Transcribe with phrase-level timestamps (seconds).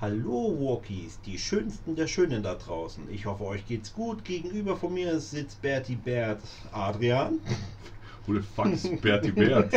[0.00, 3.02] Hallo Walkies, die schönsten der Schönen da draußen.
[3.10, 4.24] Ich hoffe, euch geht's gut.
[4.24, 6.40] Gegenüber von mir sitzt Berti Bert
[6.70, 7.40] Adrian.
[8.24, 9.74] Who the fuck ist Berti Bert?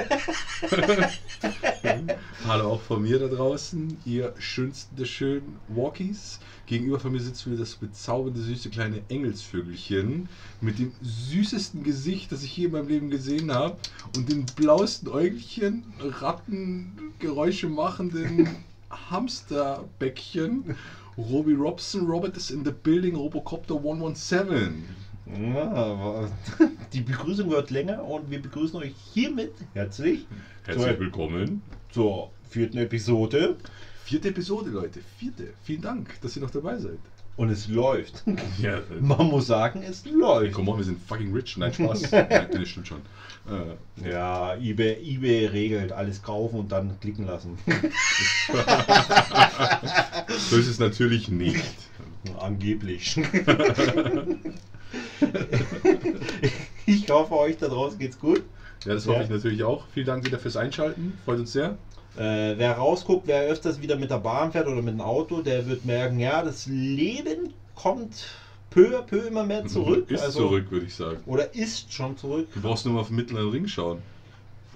[2.46, 6.40] Hallo auch von mir da draußen, ihr schönsten der schönen Walkies.
[6.68, 10.30] Gegenüber von mir sitzt wieder das bezaubernde, süße kleine Engelsvögelchen
[10.60, 13.76] mit dem süßesten Gesicht, das ich je in meinem Leben gesehen habe
[14.16, 18.66] und den blauesten Äugelchen, Rattengeräusche machenden
[19.10, 20.76] Hamsterbäckchen.
[21.18, 24.86] Robbie Robson, Robert is in the building, Robocopter 117.
[25.54, 26.32] Ja, aber
[26.94, 30.26] die Begrüßung wird länger und wir begrüßen euch hiermit herzlich
[30.66, 31.62] Herzlich zur, willkommen.
[31.92, 33.56] zur vierten Episode.
[34.04, 35.00] Vierte Episode, Leute.
[35.18, 35.54] Vierte.
[35.64, 37.00] Vielen Dank, dass ihr noch dabei seid.
[37.42, 38.24] Und es läuft.
[38.62, 40.54] Ja, Man muss sagen, es läuft.
[40.54, 41.58] komm on, wir sind fucking rich.
[41.58, 42.12] Nein, Spaß.
[42.12, 43.02] Nein, das stimmt schon.
[43.50, 47.58] Äh, Ja, eBay, eBay regelt alles kaufen und dann klicken lassen.
[50.50, 51.64] so ist es natürlich nicht.
[52.40, 53.18] Angeblich.
[56.86, 58.44] ich hoffe, euch da draußen geht's gut.
[58.86, 59.24] Ja, das hoffe Ja.
[59.24, 59.86] ich natürlich auch.
[59.96, 61.18] Vielen Dank wieder fürs Einschalten.
[61.26, 61.78] Freut uns sehr.
[62.18, 65.66] Äh, wer rausguckt, wer öfters wieder mit der Bahn fährt oder mit dem Auto, der
[65.68, 68.26] wird merken, ja, das Leben kommt
[68.70, 70.10] peu à peu immer mehr zurück.
[70.12, 71.20] Ist also, zurück, würde ich sagen.
[71.26, 72.48] Oder ist schon zurück.
[72.54, 74.00] Du brauchst nur mal auf den mittleren Ring schauen.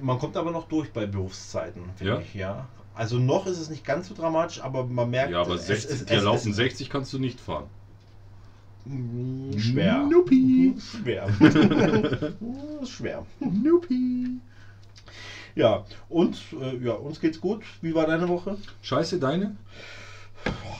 [0.01, 2.19] Man kommt aber noch durch bei Berufszeiten, finde Ja?
[2.19, 2.67] ich, ja.
[2.93, 5.91] Also noch ist es nicht ganz so dramatisch, aber man merkt, Ja, aber es- 60,
[5.91, 7.65] es, die es, erlaubten es, 60 kannst du nicht fahren.
[9.57, 10.05] Schwer.
[10.09, 10.75] Nupi.
[10.79, 11.27] Schwer.
[12.85, 13.25] Schwer.
[13.39, 14.27] Nupi.
[15.55, 17.63] Ja, und äh, ja, uns geht's gut.
[17.81, 18.57] Wie war deine Woche?
[18.81, 19.55] Scheiße, deine?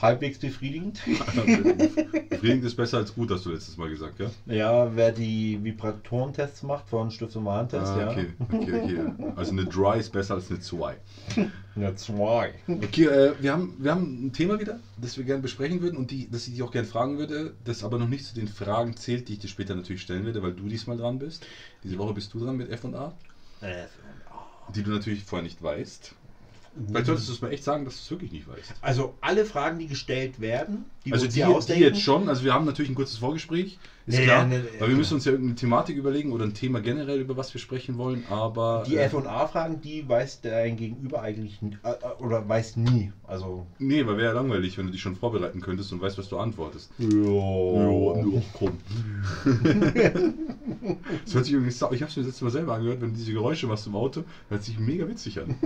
[0.00, 1.00] Halbwegs befriedigend.
[2.28, 4.30] Befriedigend ist besser als gut, hast du letztes Mal gesagt, ja?
[4.44, 8.10] Ja, wer die Vibratorentests macht von Stiftung Warentest, Ah, ja.
[8.10, 9.32] okay, okay, okay.
[9.34, 10.98] Also eine Dry ist besser als eine 2.
[11.74, 12.52] Ja, zwei.
[12.68, 16.10] Okay, äh, wir, haben, wir haben ein Thema wieder, das wir gerne besprechen würden und
[16.12, 18.94] die, das ich dich auch gerne fragen würde, das aber noch nicht zu den Fragen
[18.96, 21.44] zählt, die ich dir später natürlich stellen werde, weil du diesmal dran bist.
[21.82, 23.14] Diese Woche bist du dran mit F&A,
[23.62, 23.86] Äh,
[24.74, 26.14] die du natürlich vorher nicht weißt.
[26.88, 28.74] Vielleicht solltest du es mal echt sagen, dass du es wirklich nicht weißt.
[28.82, 32.66] Also alle Fragen, die gestellt werden, die also die, die jetzt schon, also wir haben
[32.66, 35.56] natürlich ein kurzes Vorgespräch, ist Nee, klar, nee, nee, weil wir müssen uns ja irgendeine
[35.56, 38.84] Thematik überlegen oder ein Thema generell, über was wir sprechen wollen, aber...
[38.86, 43.10] die äh, F&A-Fragen, die weiß dein Gegenüber eigentlich äh, äh, oder weiß nie.
[43.24, 46.28] Also Nee, weil wäre ja langweilig, wenn du dich schon vorbereiten könntest und weißt, was
[46.28, 46.90] du antwortest.
[46.98, 48.78] ja, Ja, komm.
[51.24, 53.10] Das hört sich übrigens, sau- ich habe es mir das letzte Mal selber angehört, wenn
[53.12, 55.56] du diese Geräusche machst im Auto, hört sich mega witzig an.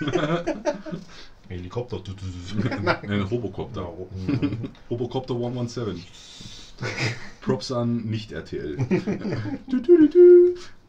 [1.48, 2.00] Helikopter.
[3.02, 3.88] Ein Robocopter.
[4.90, 6.02] Robocopter 117.
[7.40, 8.76] Props an Nicht-RTL.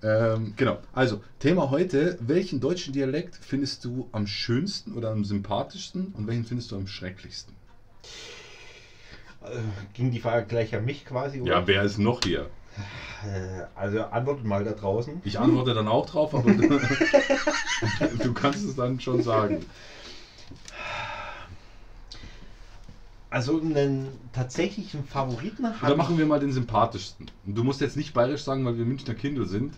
[0.03, 6.13] Ähm, genau, also Thema heute, welchen deutschen Dialekt findest du am schönsten oder am sympathischsten
[6.15, 7.55] und welchen findest du am schrecklichsten?
[9.41, 9.57] Äh,
[9.95, 11.41] Ging die Frage gleich an mich quasi?
[11.41, 11.51] oder?
[11.51, 12.47] Ja, wer ist noch hier?
[13.25, 15.19] Äh, Also antwortet mal da draußen.
[15.23, 16.51] Ich antworte dann auch drauf, aber
[18.23, 19.65] du kannst es dann schon sagen.
[23.29, 27.29] Also einen tatsächlichen Favoriten Oder habe machen wir mal den sympathischsten.
[27.45, 29.73] Du musst jetzt nicht bayerisch sagen, weil wir Münchner Kinder sind.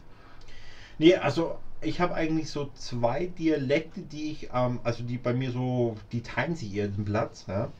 [1.00, 5.52] Nee, also ich habe eigentlich so zwei Dialekte, die ich, ähm, also die bei mir
[5.52, 7.46] so, die teilen sich ihren Platz.
[7.48, 7.72] Ja?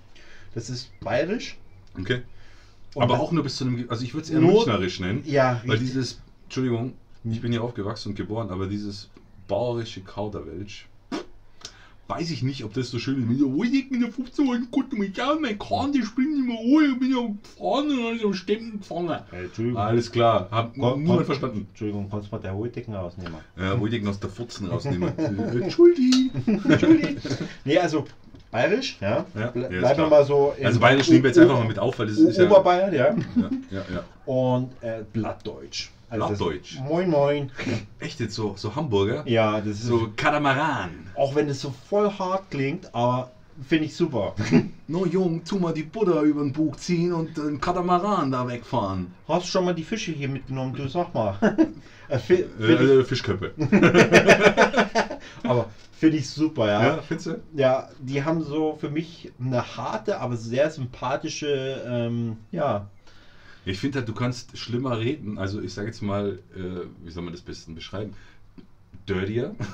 [0.56, 1.58] Das ist bayerisch.
[2.00, 2.22] Okay.
[2.96, 3.86] Aber auch nur bis zu einem.
[3.90, 5.24] Also ich würde es eher Nur- münchnerisch nennen.
[5.26, 5.90] Ja, Weil richtig.
[5.90, 6.22] dieses.
[6.46, 6.94] Entschuldigung,
[7.24, 9.10] ich bin hier aufgewachsen und geboren, aber dieses
[9.48, 10.88] bauerische Kauderwelsch.
[12.10, 13.30] Weiß ich nicht, ob das so schön ist.
[13.30, 16.32] Mit der oh, ich bin der 15 Uhr, guck mich an, mein Kahn, die springt
[16.32, 19.20] nicht mehr hoch, ich bin ja gefahren und alles am Stemmen gefangen.
[19.32, 19.80] Äh, Entschuldigung.
[19.80, 21.68] Alles klar, hab Komm, niemand verstanden.
[21.70, 23.36] Entschuldigung, kannst du mal der Hohldecken rausnehmen?
[23.56, 25.16] Ja, ich ihn aus der Futzen rausnehmen.
[25.20, 26.32] Äh, Entschuldi.
[26.48, 27.18] Entschuldi.
[27.66, 28.06] Nee, also
[28.50, 29.26] bayerisch, ja.
[29.36, 30.56] Ja, Ble ja, bleiben wir mal so.
[30.64, 32.46] Also Bayerisch nehmen wir jetzt einfach mal mit auf, weil das ist ja.
[32.46, 33.10] Oberbayern, ja.
[33.10, 34.04] Ja, ja, ja.
[34.26, 35.92] Und äh, Blattdeutsch.
[36.10, 36.80] Also Blattdeutsch?
[36.80, 37.52] Moin, moin.
[38.00, 39.24] Echt jetzt so, so Hamburger?
[39.28, 41.08] Ja, das ist So Katamaran.
[41.16, 43.32] Auch wenn es so voll hart klingt, aber
[43.68, 44.34] finde ich super.
[44.92, 49.12] No Jung, tu mal die Butter über den Bug ziehen und den Katamaran da wegfahren.
[49.28, 50.74] Hast du schon mal die Fische hier mitgenommen?
[50.74, 51.38] Du sag mal.
[52.10, 53.54] Äh, fi- Äh, ich, äh, Fischköppe.
[55.44, 56.82] aber finde ich super, ja.
[56.82, 57.02] Ja, ja.
[57.04, 57.40] findest du?
[58.00, 62.88] die haben so für mich eine harte, aber sehr sympathische, ähm, ja.
[63.66, 65.38] Ich finde halt, du kannst schlimmer reden.
[65.38, 68.14] Also ich sage jetzt mal, äh, wie soll man das besten beschreiben?
[69.08, 69.56] Dirtier.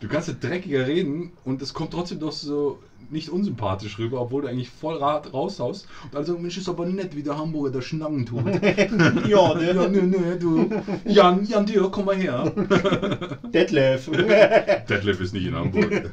[0.00, 2.78] du kannst halt dreckiger reden und es kommt trotzdem doch so
[3.10, 5.86] nicht unsympathisch rüber, obwohl du eigentlich voll raushaust.
[6.12, 8.44] Und sagen, Mensch, ist aber nett, wie der Hamburger der Schnacken tut.
[9.28, 9.72] ja, ne?
[9.74, 10.70] ja, nö, nö, du.
[11.04, 12.50] Jan, Jan Dirk, komm mal her.
[13.52, 14.10] Detlef.
[14.10, 16.10] Detlef ist nicht in Hamburg.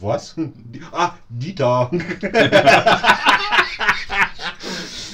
[0.00, 0.36] Was?
[0.92, 1.90] Ah, Dieter.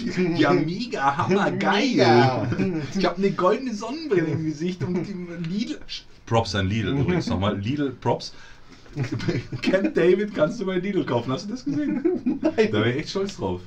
[0.37, 1.88] Ja, mega, hammer, geil.
[1.88, 2.49] Mega.
[2.96, 5.79] Ich habe eine goldene Sonnenbrille im Gesicht und die Lidl.
[6.26, 7.58] Props an Lidl übrigens nochmal.
[7.58, 8.32] Lidl, Props.
[9.62, 11.32] Camp David kannst du bei Lidl kaufen.
[11.32, 12.41] Hast du das gesehen?
[12.43, 13.61] Da wäre ich echt stolz drauf.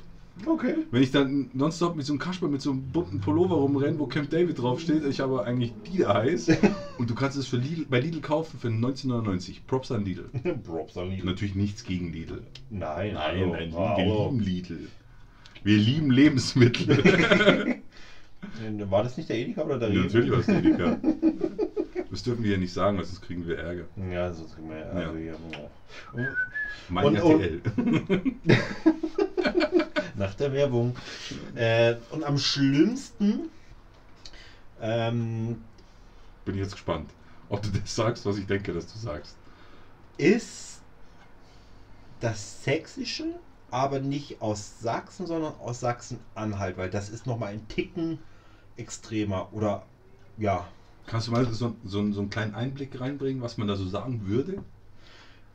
[0.46, 0.74] Okay.
[0.90, 4.06] Wenn ich dann nonstop mit so einem Kasper mit so einem bunten Pullover rumrenne, wo
[4.06, 6.48] Camp David draufsteht, ich aber eigentlich Lidl heiß
[6.98, 9.56] und du kannst es für Lidl, bei Lidl kaufen für 19,99.
[9.66, 10.30] Props an Lidl.
[10.64, 11.26] Props an Lidl.
[11.26, 12.42] Natürlich nichts gegen Lidl.
[12.70, 14.88] Nein, Nein, nein, wir lieben Lidl.
[15.64, 16.88] Wir lieben Lebensmittel.
[18.90, 20.04] War das nicht der Edeka oder der Rewe?
[20.04, 20.98] Natürlich was Edeka.
[22.10, 23.84] Das dürfen wir ja nicht sagen, weil sonst kriegen wir Ärger.
[24.10, 26.28] Ja, sonst kriegen wir also Ja.
[26.88, 27.60] Mein Und- RTL.
[30.16, 30.96] Nach der Werbung.
[31.54, 33.50] Äh, und am schlimmsten
[34.80, 35.62] ähm,
[36.44, 37.10] Bin ich jetzt gespannt,
[37.48, 39.36] ob du das sagst, was ich denke, dass du sagst.
[40.16, 40.80] ist
[42.20, 43.26] das Sächsische,
[43.70, 48.18] aber nicht aus Sachsen, sondern aus Sachsen-Anhalt, weil das ist nochmal ein Ticken
[48.76, 49.48] extremer.
[49.52, 49.84] Oder
[50.38, 50.66] ja,
[51.06, 54.26] Kannst du mal so, so, so einen kleinen Einblick reinbringen, was man da so sagen
[54.26, 54.62] würde?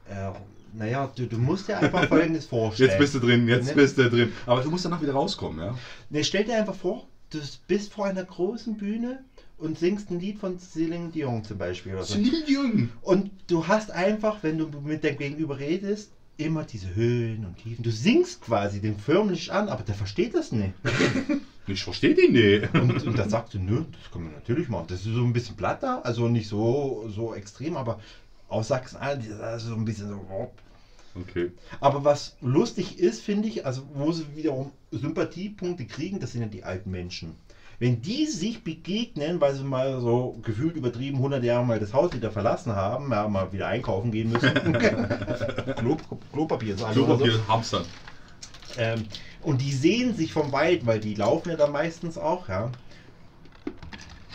[0.09, 0.31] äh,
[0.75, 2.89] naja, du, du musst dir einfach Folgendes vorstellen.
[2.89, 3.73] Jetzt bist du drin, jetzt Ne?
[3.75, 4.31] bist du drin.
[4.47, 5.77] Aber du musst danach wieder rauskommen, ja?
[6.09, 9.23] Ne, stell dir einfach vor, du bist vor einer großen Bühne
[9.59, 11.93] und singst ein Lied von Celine Dion zum Beispiel.
[11.93, 12.15] Oder so.
[12.15, 12.89] Celine Dion.
[13.01, 17.83] Und du hast einfach, wenn du mit deinem Gegenüber redest, immer diese Höhen und Tiefen.
[17.83, 20.73] Du singst quasi den förmlich an, aber der versteht das nicht.
[21.65, 22.73] Ich verstehe den nicht.
[22.73, 24.87] Und, und dann sagst du, nö, das können wir natürlich machen.
[24.89, 28.01] Das ist so ein bisschen platter, also nicht so, so extrem, aber
[28.49, 30.25] aus Sachsen-Anhalt ist so ein bisschen so.
[30.29, 30.51] oh.
[31.15, 31.51] Okay.
[31.79, 36.47] Aber was lustig ist, finde ich, also wo sie wiederum Sympathiepunkte kriegen, das sind ja
[36.47, 37.35] die alten Menschen.
[37.83, 42.13] Wenn die sich begegnen, weil sie mal so gefühlt übertrieben 100 Jahre mal das Haus
[42.13, 44.53] wieder verlassen haben, ja, mal wieder einkaufen gehen müssen,
[45.75, 45.97] Klo,
[46.31, 47.25] Klopapier ist alle oder so.
[47.25, 47.81] Klopapier, Hamster.
[48.77, 49.03] Ähm,
[49.41, 52.71] und die sehen sich vom Wald, weil die laufen ja da meistens auch, ja.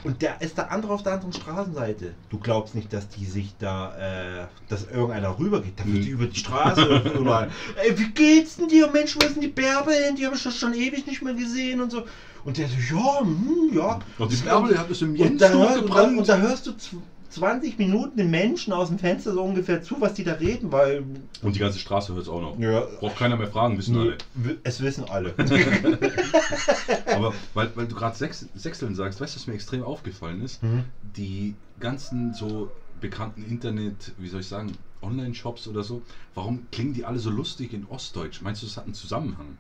[0.05, 2.13] Und der ist der andere auf der anderen Straßenseite.
[2.29, 5.81] Du glaubst nicht, dass die sich da, äh, dass irgendeiner rübergeht.
[5.81, 7.51] Da wird die über die Straße überall.
[7.83, 8.91] Ey, wie geht's denn dir?
[8.91, 10.17] Mensch, wo ist denn die Bärbe hin?
[10.17, 12.05] Die habe ich schon ewig nicht mehr gesehen und so.
[12.45, 13.99] Und der so, ja, hm, ja.
[14.19, 16.71] Und Bärbel hat es im Und Jens da, hör, und, da, und da hörst du
[16.71, 20.73] zw- 20 Minuten den Menschen aus dem Fenster so ungefähr zu, was die da reden,
[20.73, 21.05] weil
[21.43, 22.59] Und die ganze Straße hört es auch noch.
[22.59, 24.17] ja, Braucht keiner mehr fragen, wissen alle.
[24.35, 25.35] wi- es wissen alle.
[27.07, 30.63] Aber weil, weil du gerade Sechs, Sechseln sagst, weißt du, was mir extrem aufgefallen ist?
[30.63, 30.85] Mhm.
[31.17, 32.71] Die ganzen so
[33.01, 36.03] bekannten Internet, wie soll ich sagen, Online-Shops oder so,
[36.35, 38.41] warum klingen die alle so lustig in Ostdeutsch?
[38.41, 39.55] Meinst du, das hat einen Zusammenhang?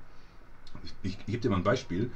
[0.82, 2.08] Ich, ich, ich gebe dir mal ein Beispiel.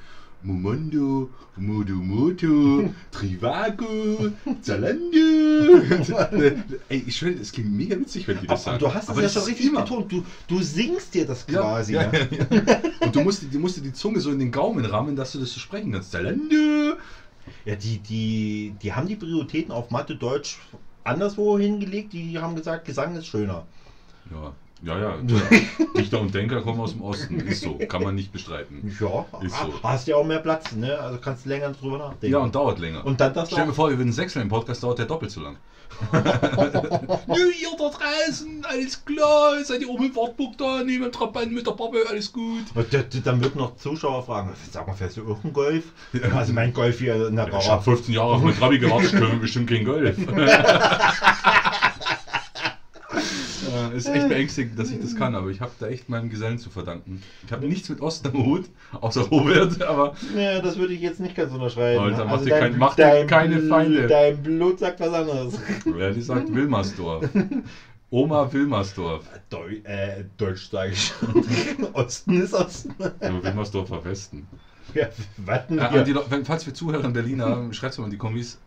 [0.43, 4.31] Momondo, Modo Moto, Trivago,
[4.61, 5.17] Zalando.
[6.89, 8.85] Ey, ich schwöre, das klingt mega witzig, wenn die das Aber sagen.
[8.85, 10.11] du hast es ja das schon richtig immer- betont.
[10.11, 11.94] Du, du singst dir das quasi.
[11.94, 12.79] ja, Ja, ja, ja.
[13.00, 15.39] Und du musst, du musst dir die Zunge so in den Gaumen rammen, dass du
[15.39, 16.11] das so sprechen kannst.
[16.12, 16.97] Zalando.
[17.65, 20.59] Ja, die, die, die haben die Prioritäten auf Mathe, Deutsch
[21.05, 22.12] anderswo hingelegt.
[22.12, 23.65] Die haben gesagt, Gesang ist schöner.
[24.31, 25.14] Ja, ja, ja.
[25.96, 27.38] Dichter und Denker kommen aus dem Osten.
[27.40, 28.96] Ist so, kann man nicht bestreiten.
[29.00, 29.73] Ja, Ist so.
[29.82, 30.99] hast ja auch mehr Platz, ne?
[30.99, 32.32] Also kannst du länger drüber nachdenken.
[32.32, 33.05] Ja, und dauert länger.
[33.05, 35.40] Und dann das Stell dir vor, wir würden sechseln im Podcast, dauert der doppelt so
[35.40, 35.56] lang.
[36.12, 41.52] Nö, ihr da draußen, alles klar, seid ihr oben im Wartburg da, neben dem Trabant
[41.52, 42.64] mit der Pappe, alles gut.
[43.25, 45.85] Dann wird noch Zuschauer fragen, sag mal, fährst du irgendeinen Golf?
[46.35, 47.83] Also mein Golf hier in der Ich habe Garage.
[47.83, 50.16] 15 Jahre auf mein Trabi gewartet, wir bestimmt kein Golf.
[53.91, 56.59] Ja, ist echt beängstigend, dass ich das kann, aber ich habe da echt meinem Gesellen
[56.59, 57.23] zu verdanken.
[57.47, 58.65] Ich habe nichts mit Osten am Hut,
[59.01, 62.01] außer Robert, aber Ja, das würde ich jetzt nicht ganz unterschreiben.
[62.03, 64.07] Alter, mach also dir dein, kein- mach dir keine Feinde.
[64.07, 65.59] Dein Blut sagt was anderes.
[65.85, 67.29] wer die sagt Wilmersdorf.
[68.11, 69.25] Oma Wilmersdorf.
[69.49, 71.12] Deu äh, Deutsch sage ich.
[71.95, 72.95] Osten ist Osten.
[72.99, 74.47] Ja, Wilmersdorfer Westen.
[74.95, 75.07] Ja,
[75.39, 76.03] warten Äh, wir.
[76.03, 78.59] die, falls wir Zuhörer in Berlin haben, schreibt mal in die Kommis.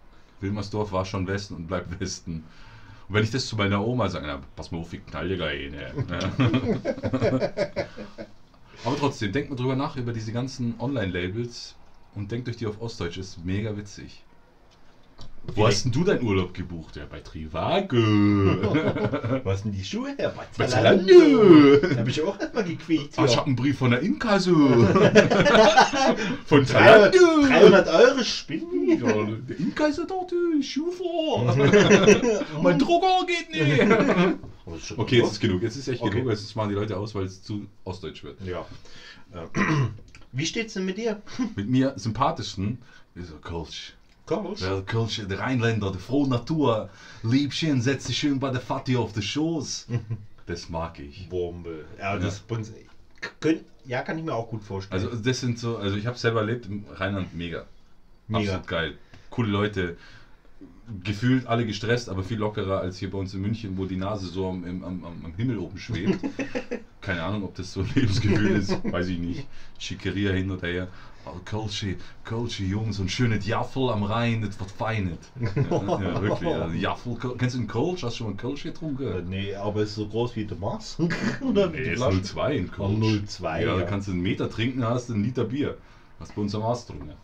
[0.41, 2.43] Wilmersdorf war schon Westen und bleibt Westen.
[3.07, 5.37] Und wenn ich das zu meiner Oma sage, na, pass mal auf, ich knall dir
[5.37, 5.93] gleich eine.
[6.09, 6.19] Ja.
[8.83, 11.75] Aber trotzdem, denkt mal drüber nach über diese ganzen Online-Labels
[12.15, 14.24] und denkt euch die auf Ostdeutsch, ist mega witzig.
[15.53, 16.95] Wo hast denn du deinen Urlaub gebucht?
[16.95, 17.95] Ja, bei Trivago.
[19.43, 20.33] Wo hast denn die Schuhe her?
[20.57, 21.77] Bei Zalando.
[21.77, 23.13] Da habe ich auch erstmal gequiekt.
[23.17, 24.51] Ah, ich habe einen Brief von der Inkasso.
[26.45, 27.47] von 300, Zalando.
[27.47, 28.99] 300 Euro Spinnen.
[28.99, 29.13] Ja,
[29.47, 31.55] der Inkasso dort, äh, Schuhfahr.
[32.61, 34.97] mein Drucker geht nicht.
[34.97, 35.61] Okay, jetzt ist genug.
[35.61, 36.17] Jetzt ist echt Okay.
[36.19, 36.31] genug.
[36.31, 38.39] Jetzt machen die Leute aus, weil es zu ostdeutsch wird.
[38.45, 38.65] Ja.
[39.33, 39.89] Ähm,
[40.31, 41.21] Wie steht's denn mit dir?
[41.55, 42.79] Mit mir sympathischsten
[43.15, 43.37] ist so
[44.25, 44.61] Kölsch.
[44.61, 46.89] Ja, Kölsch, der Rheinländer, der frohe Natur.
[47.23, 49.87] Liebchen, setz dich schön bei der Vati auf den Schoß.
[50.47, 51.27] Das mag ich.
[51.27, 51.85] Bombe.
[51.97, 52.19] Ja, Ja.
[52.19, 52.43] das.
[53.39, 55.03] Könnt, ja, kann ich mir auch gut vorstellen.
[55.03, 57.65] Also das sind so, also ich habe selber erlebt im Rheinland mega.
[58.27, 58.51] Mega.
[58.51, 58.97] Absolut geil.
[59.31, 59.97] Coole Leute.
[61.03, 64.27] Gefühlt alle gestresst, aber viel lockerer als hier bei uns in München, wo die Nase
[64.27, 66.19] so am, am, am, am Himmel oben schwebt.
[67.01, 69.47] Keine Ahnung, ob das so ein Lebensgefühl ist, weiß ich nicht.
[69.79, 70.87] Schickeria hin oder her.
[71.45, 75.19] Kölsche, Kölsche Jungs, so ein schönes Jaffel am Rhein, das wird feinet.
[75.69, 76.49] Ja, ja wirklich.
[76.49, 78.03] Ja, Jaffel, kennst du einen Kölsch?
[78.03, 79.29] Hast du schon einen Kölsch Äh, getrunken?
[79.29, 80.97] nee, aber ist so groß wie der Mars.
[81.41, 82.17] Oder wie Nee, ist Flasche?
[82.17, 83.05] 0,2 in Kölsch.
[83.05, 85.77] 0,2, Ja, da kannst du einen Meter trinken, hast du einen Liter Bier.
[86.19, 87.15] Hast bei uns am Arzt getrunken.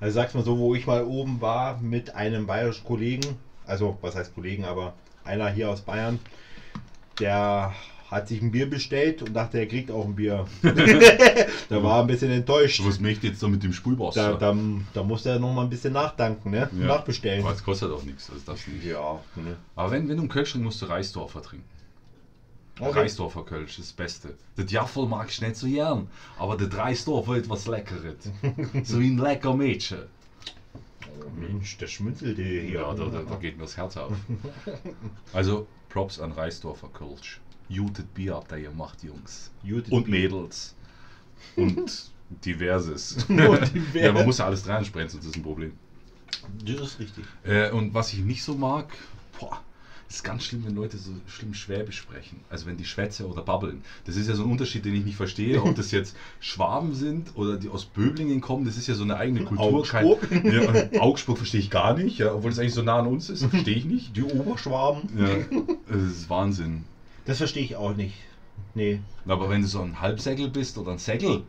[0.00, 4.14] Also sag's mal so, wo ich mal oben war mit einem bayerischen Kollegen, also was
[4.14, 4.94] heißt Kollegen, aber
[5.24, 6.18] einer hier aus Bayern,
[7.18, 7.72] der
[8.14, 10.46] hat sich ein Bier bestellt und dachte, er kriegt auch ein Bier.
[10.62, 12.80] da war er ein bisschen enttäuscht.
[12.84, 14.34] Was möchte jetzt da mit dem Da, Spülwasser?
[14.38, 14.56] da,
[14.92, 16.70] da musste er noch mal ein bisschen nachdanken, ne?
[16.78, 16.86] Ja.
[16.86, 17.44] Nachbestellen.
[17.44, 18.84] Aber es kostet auch nichts, also das nicht.
[18.84, 19.56] Ja, ne?
[19.74, 21.66] Aber wenn, wenn du einen Kölsch trinkst, musst du Reisdorfer trinken.
[22.78, 23.00] Okay.
[23.00, 24.34] Reisdorfer Kölsch ist das Beste.
[24.56, 28.30] Das Jaffel mag ich nicht so gern, aber das Reisdorfer ist was Leckeres.
[28.84, 29.98] so wie ein lecker Mädchen.
[31.20, 32.64] Oh, Mensch, der schmunzelte hier.
[32.64, 34.12] Ja, da, da, da geht mir das Herz auf.
[35.32, 37.40] Also Props an Reisdorfer Kölsch.
[37.68, 39.50] Jutet Bier habt ihr gemacht, Jungs.
[39.62, 40.22] Jutet Und Bier.
[40.22, 40.74] Mädels.
[41.56, 42.10] Und
[42.44, 43.26] diverses.
[43.94, 45.72] Ja, man muss ja alles dran sprechen, sonst ist ein Problem.
[46.64, 47.24] Das ist richtig.
[47.44, 48.92] Äh, und was ich nicht so mag,
[49.38, 49.60] boah,
[50.08, 52.40] ist ganz schlimm, wenn Leute so schlimm Schwäbisch sprechen.
[52.50, 53.82] Also wenn die schwätze oder babbeln.
[54.04, 57.36] Das ist ja so ein Unterschied, den ich nicht verstehe, ob das jetzt Schwaben sind
[57.36, 58.64] oder die aus Böblingen kommen.
[58.64, 59.80] Das ist ja so eine eigene Kultur.
[59.80, 60.28] Augsburg.
[60.28, 63.30] Kein, ja, Augsburg verstehe ich gar nicht, ja, obwohl es eigentlich so nah an uns
[63.30, 64.16] ist, verstehe ich nicht.
[64.16, 65.08] Die Oberschwaben.
[65.18, 66.84] Ja, das ist Wahnsinn.
[67.26, 68.14] Das verstehe ich auch nicht.
[68.74, 69.00] Nee.
[69.26, 71.44] Aber wenn du so ein Halbsäckel bist oder ein Säckel,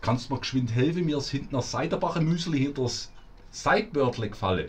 [0.00, 3.10] kannst du mir geschwind helfen, mir ist hinten das Seiderbacher Müsli hinter das
[3.50, 4.68] Seitbörtle gefallen.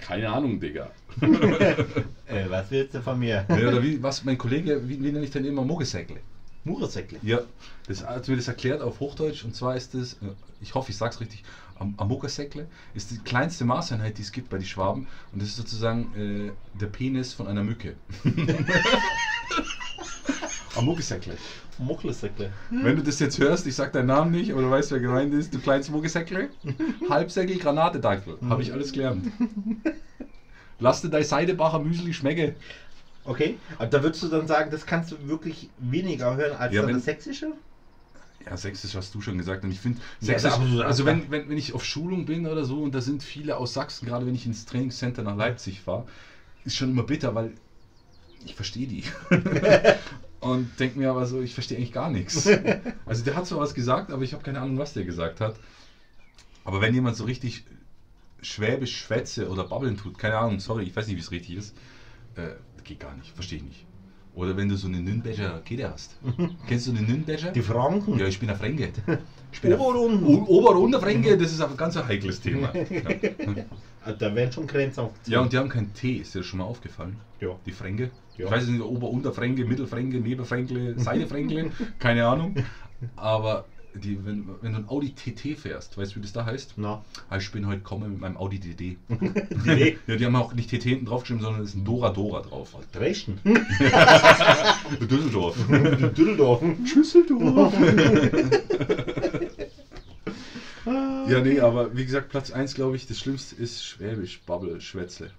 [0.00, 0.90] Keine Ahnung, Digga.
[2.28, 3.46] Äh, was willst du von mir?
[3.48, 6.16] Ja, oder wie, was, mein Kollege, wie, wie nenne ich denn immer Muggesäckle?
[6.64, 7.20] Muresäckle.
[7.22, 7.40] Ja,
[7.86, 10.96] das hat mir das erklärt auf Hochdeutsch und zwar ist das, äh, ich hoffe, ich
[10.96, 11.44] sag's richtig,
[11.78, 15.48] am, am Muggesäckle ist die kleinste Maßeinheit, die es gibt bei den Schwaben und das
[15.48, 17.96] ist sozusagen äh, der Penis von einer Mücke.
[20.76, 21.36] am Muggesäckle.
[21.78, 22.50] Mucklesäckle.
[22.70, 25.34] Wenn du das jetzt hörst, ich sag deinen Namen nicht, aber du weißt, wer gemeint
[25.34, 26.48] ist, du kleines Muggesäckle.
[27.10, 28.38] Halbsäckel, Granatedackel.
[28.48, 29.30] Habe ich alles gelernt.
[30.78, 32.54] Lass dir dein Seidebacher Müsli schmecken.
[33.24, 36.82] Okay, aber da würdest du dann sagen, das kannst du wirklich weniger hören als Ja,
[36.82, 37.52] das Sächsische?
[38.48, 39.64] Ja, Sächsisch hast du schon gesagt.
[39.64, 40.36] Und ich finde, Ja,
[40.84, 43.74] also wenn, wenn, wenn ich auf Schulung bin oder so und da sind viele aus
[43.74, 46.06] Sachsen, gerade wenn ich ins Trainingscenter nach Leipzig fahre,
[46.64, 47.54] ist schon immer bitter, weil
[48.44, 49.02] ich verstehe die.
[50.40, 52.48] und denke mir aber so, ich verstehe eigentlich gar nichts.
[53.04, 55.56] Also der hat zwar was gesagt, aber ich habe keine Ahnung, was der gesagt hat.
[56.64, 57.64] Aber wenn jemand so richtig
[58.42, 61.76] schwäbisch schwätze oder babbeln tut, keine Ahnung, sorry, ich weiß nicht, wie es richtig ist,
[62.36, 62.50] äh,
[62.84, 63.85] geht gar nicht, verstehe ich nicht.
[64.36, 66.16] Oder wenn du so eine Nürnberger Kette hast.
[66.68, 67.50] Kennst du eine Nürnberger?
[67.52, 68.18] Die Franken?
[68.18, 68.90] Ja, ich bin ein Fränke.
[69.52, 70.26] Ich bin ein Ober- und Unten.
[70.26, 72.70] O- Ober- und Unterfränke, das ist ein ganz ein heikles Thema.
[74.04, 74.12] Ja.
[74.12, 75.32] Da werden schon Grenzen aufgezogen.
[75.32, 77.16] ja, und die haben kein T, ist dir das schon mal aufgefallen?
[77.40, 77.56] Ja.
[77.64, 78.10] Die Fränke?
[78.36, 78.44] Ja.
[78.46, 82.54] Ich weiß nicht, Ober- und Unterfränke, Mittelfränke, Nebenfränkle, Seidefränkle, keine Ahnung.
[83.16, 83.64] Aber
[83.96, 86.74] die, wenn, wenn du ein Audi TT fährst, weißt du, wie das da heißt?
[86.76, 88.96] Na, Ah, Ich bin heute komme mit meinem Audi DD.
[89.08, 92.40] die Ja, die haben auch nicht TT hinten draufgeschrieben, sondern es ist ein Dora Dora
[92.42, 92.74] drauf.
[92.92, 93.40] Dresden.
[95.00, 95.56] Düsseldorf.
[96.16, 96.62] Düsseldorf.
[96.94, 97.74] Düsseldorf.
[101.28, 105.30] ja, nee, aber wie gesagt, Platz 1, glaube ich, das Schlimmste ist Schwäbisch, Babbel, Schwätzle.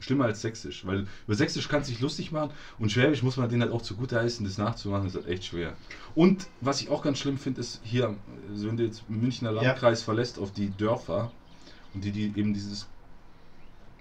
[0.00, 3.48] Schlimmer als Sächsisch, weil über Sächsisch kannst du dich lustig machen und Schwäbisch muss man
[3.48, 5.74] denen halt auch zugute heißen, das nachzumachen, ist halt echt schwer.
[6.14, 8.16] Und was ich auch ganz schlimm finde, ist hier,
[8.50, 9.62] also wenn du jetzt Münchner Ja.
[9.62, 11.30] Landkreis verlässt auf die Dörfer
[11.94, 12.86] und die, die eben dieses,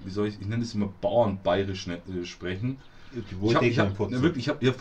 [0.04, 2.78] wie soll ich, ich nenne es immer Bauernbayerisch ne, äh, sprechen,
[3.12, 4.74] Die ich habe Wohldecken hab, ja, wirklich, ich habe ja.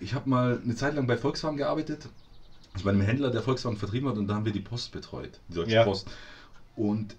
[0.00, 2.08] Ich habe mal eine Zeit lang bei Volkswagen gearbeitet,
[2.72, 5.40] also bei einem Händler, der Volkswagen vertrieben hat, und da haben wir die Post betreut,
[5.48, 5.84] die Deutsche Ja.
[5.84, 6.10] Post.
[6.74, 7.14] Und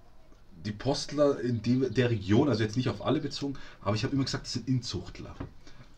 [0.65, 4.13] die Postler in die, der Region, also jetzt nicht auf alle bezogen, aber ich habe
[4.13, 5.33] immer gesagt, das sind Inzuchtler.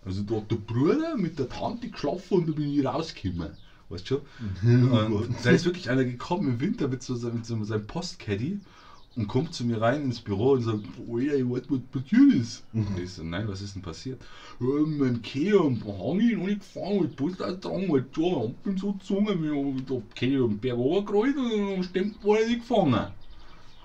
[0.03, 3.51] Also da hat der Bruder mit der Tante geschlafen und da bin ich rausgekommen.
[3.89, 4.21] Weißt du schon?
[5.01, 8.57] Und da ist wirklich einer gekommen im Winter mit so, seinem- mit so seinem Postcaddy
[9.15, 12.63] und kommt zu mir rein ins Büro und sagt, oh ja, was was passiert ist.
[12.73, 14.21] Und ich so, nein, was ist denn passiert?
[14.59, 18.77] Ja, mein Kehr am Hang ich noch nicht gefangen, mit Post ausgetragen, weil ich bin
[18.77, 23.07] so gezogen, ich hab Kehr am Berg runtergerollt und dann stimmt, war ich nicht gefangen.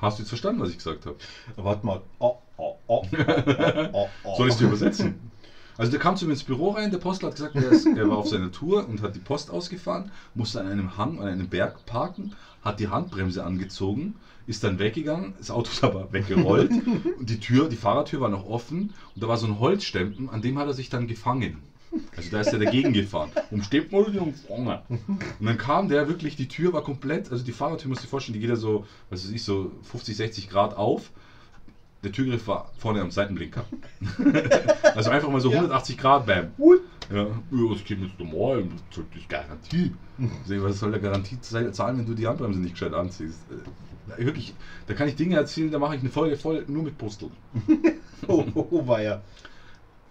[0.01, 1.17] Hast du jetzt verstanden, was ich gesagt habe?
[1.57, 2.01] Warte mal.
[2.19, 3.05] Oh, oh, oh,
[3.93, 4.37] oh, oh.
[4.37, 5.31] Soll ich es dir übersetzen?
[5.77, 8.09] Also der kam zu mir ins Büro rein, der Postler hat gesagt, er, ist, er
[8.09, 11.49] war auf seiner Tour und hat die Post ausgefahren, musste an einem Hang, an einem
[11.49, 14.17] Berg parken, hat die Handbremse angezogen,
[14.47, 16.71] ist dann weggegangen, das Auto ist aber weggerollt
[17.19, 20.43] und die Tür, die Fahrertür war noch offen und da war so ein Holzstempen, an
[20.43, 21.63] dem hat er sich dann gefangen.
[22.17, 23.31] Also da ist er dagegen gefahren.
[23.51, 24.79] Und steht mal und gefangen.
[24.89, 28.11] Und dann kam der wirklich, die Tür war komplett, also die Fahrertür musst du dir
[28.11, 31.11] vorstellen, die geht ja so, was weiß ich, so 50, 60 Grad auf.
[32.03, 33.65] Der Türgriff war vorne am Seitenblinker.
[34.95, 35.57] also einfach mal so Ja.
[35.57, 36.53] 180 Grad, bam.
[37.13, 37.27] Ja, ja,
[37.73, 39.93] das geht jetzt normal, das ist Garantie.
[40.47, 43.39] Was soll der Garantie zahlen, wenn du die Handbremse nicht gescheit anziehst?
[43.51, 44.55] Äh, Wirklich,
[44.87, 47.33] da kann ich Dinge erzählen, da mache ich eine Folge voll nur mit Pusteln.
[48.29, 49.23] Oh, oh, oh, war ja.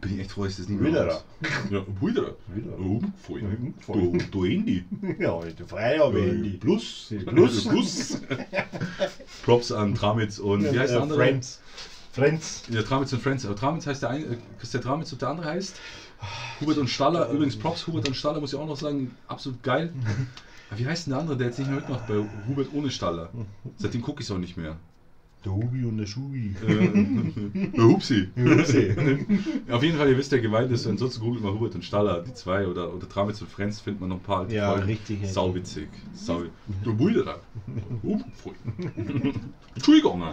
[0.01, 1.21] Bin ich echt froh, dass ich das nie Wieder mehr.
[1.69, 2.35] Ja, wieder.
[2.47, 2.79] Wieder.
[2.79, 3.41] Oh, voll.
[3.41, 4.85] Mhm, Du, du Handy.
[5.19, 6.51] Ja, heute frei aber Handy.
[6.51, 7.13] Plus.
[7.25, 7.65] Plus.
[7.67, 8.21] Plus.
[9.43, 11.17] Props an Tramitz und wie heißt der Äh, andere?
[11.19, 11.59] Friends.
[12.13, 12.63] Friends.
[12.69, 13.45] Ja, Tramitz und Friends.
[13.45, 15.75] Aber Tramitz heißt der eine, äh, Christian Tramitz und der andere heißt
[16.61, 17.29] Hubert und Staller.
[17.29, 19.93] Übrigens Props, Hubert und Staller muss ich auch noch sagen, absolut geil.
[20.69, 23.29] Aber wie heißt denn der andere, der jetzt nicht mehr mitmacht bei Hubert ohne Staller?
[23.77, 24.77] Seitdem gucke ich es auch nicht mehr.
[25.45, 26.53] Der Hubi und der Schubi.
[26.67, 28.27] Äh, der Hupsi.
[28.35, 28.93] Hupsi.
[29.71, 30.85] Auf jeden Fall, ihr wisst, wer gemeint ist.
[30.85, 32.67] Ansonsten googelt mal Hubert und Staller, die zwei.
[32.67, 34.85] Oder, oder Tramitz und Friends findet man noch ein paar alte Ja, Folgen.
[34.87, 35.27] richtig, ja.
[35.29, 35.87] Sauwitzig.
[36.13, 36.41] Sau
[36.83, 36.93] Du
[38.35, 38.51] pfui.
[39.75, 40.23] Entschuldigung.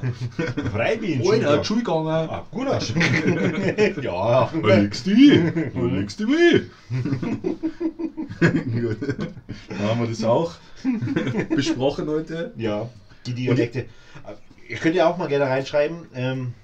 [0.73, 1.31] Freibier.
[1.31, 2.09] Alter, Entschuldigung.
[2.09, 2.97] Ah, du.
[4.03, 4.51] ja.
[4.61, 5.41] Nix die.
[5.73, 6.63] Nix die weh.
[8.41, 8.99] Gut.
[9.69, 10.55] Dann haben wir das auch
[11.55, 12.53] besprochen heute.
[12.57, 12.89] Ja,
[13.25, 13.87] die Dialekte.
[14.69, 16.55] Ihr könnt ja auch mal gerne reinschreiben, ähm,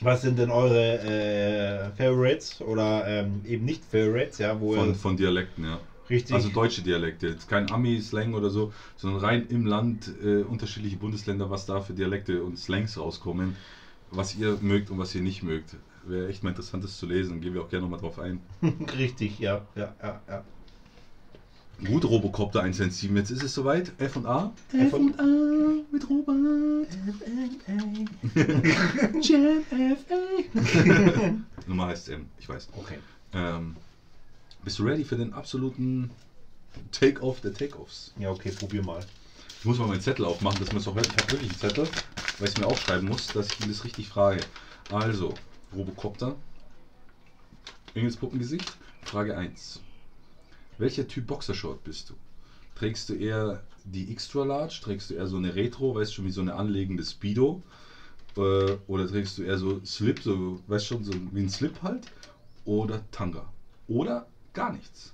[0.00, 5.16] was sind denn eure äh, Favorites oder ähm, eben nicht Favorites, ja, wo Von, von
[5.16, 5.80] Dialekten, ja.
[6.08, 6.34] richtig.
[6.34, 7.28] Also deutsche Dialekte.
[7.28, 11.92] Jetzt kein Ami-Slang oder so, sondern rein im Land äh, unterschiedliche Bundesländer, was da für
[11.92, 13.56] Dialekte und Slangs rauskommen,
[14.10, 15.76] was ihr mögt und was ihr nicht mögt.
[16.04, 17.40] Wäre echt mal interessant, das zu lesen.
[17.40, 18.40] Gehen wir auch gerne nochmal drauf ein.
[18.98, 20.44] richtig, ja, ja, ja, ja.
[21.84, 23.92] Gut, Robocopter 117, jetzt ist es soweit.
[23.98, 24.52] F und A.
[24.72, 25.24] F und A
[25.92, 26.88] mit Robert.
[29.22, 31.34] Jam FA.
[31.68, 32.68] Nummer heißt M, ich weiß.
[32.76, 32.98] Okay.
[33.32, 33.76] Ähm,
[34.64, 36.10] bist du ready für den absoluten
[36.90, 38.12] Take-Off der Take-Offs?
[38.18, 39.04] Ja, okay, probier mal.
[39.60, 41.84] Ich muss mal meinen Zettel aufmachen, das muss auch ich habe wirklich einen Zettel,
[42.38, 44.40] weil ich es mir aufschreiben muss, dass ich das richtig frage.
[44.90, 45.32] Also,
[45.72, 46.34] Robocopter,
[47.94, 48.72] Engelspuppengesicht,
[49.04, 49.80] Frage 1.
[50.78, 52.14] Welcher Typ Boxershort bist du?
[52.76, 56.30] Trägst du eher die Extra Large, trägst du eher so eine Retro, weißt schon, wie
[56.30, 57.60] so eine anlegende Speedo?
[58.36, 62.06] Äh, oder trägst du eher so Slip, so, weißt schon, so wie ein Slip halt?
[62.64, 63.48] Oder Tanga?
[63.88, 65.12] Oder gar nichts?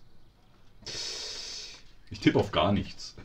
[2.14, 3.14] Ich tippe auf gar nichts.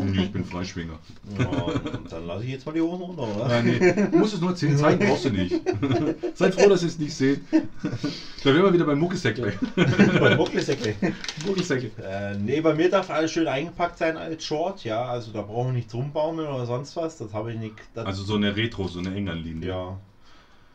[0.00, 0.98] Nee, ich bin Freischwinger.
[1.38, 1.72] Ja,
[2.08, 3.46] dann lasse ich jetzt mal die Hosen runter, oder?
[3.46, 3.78] Ah, nee.
[3.78, 5.60] Du musst es nur erzählen, zeigen brauchst du nicht.
[6.34, 7.40] Seid froh, dass ihr es nicht seht.
[7.52, 9.54] Da wären wir wieder beim Muckesäckle.
[9.74, 10.94] Bei Mucklesäckle.
[11.46, 11.90] Muckesäckle.
[12.00, 15.04] Äh, nee, bei mir darf alles schön eingepackt sein als Short, ja.
[15.04, 17.18] Also da brauchen wir nichts rumbaumeln oder sonst was.
[17.18, 17.74] Das habe ich nicht.
[17.96, 19.68] Also so eine Retro, so eine Engernlinie.
[19.68, 19.98] ja.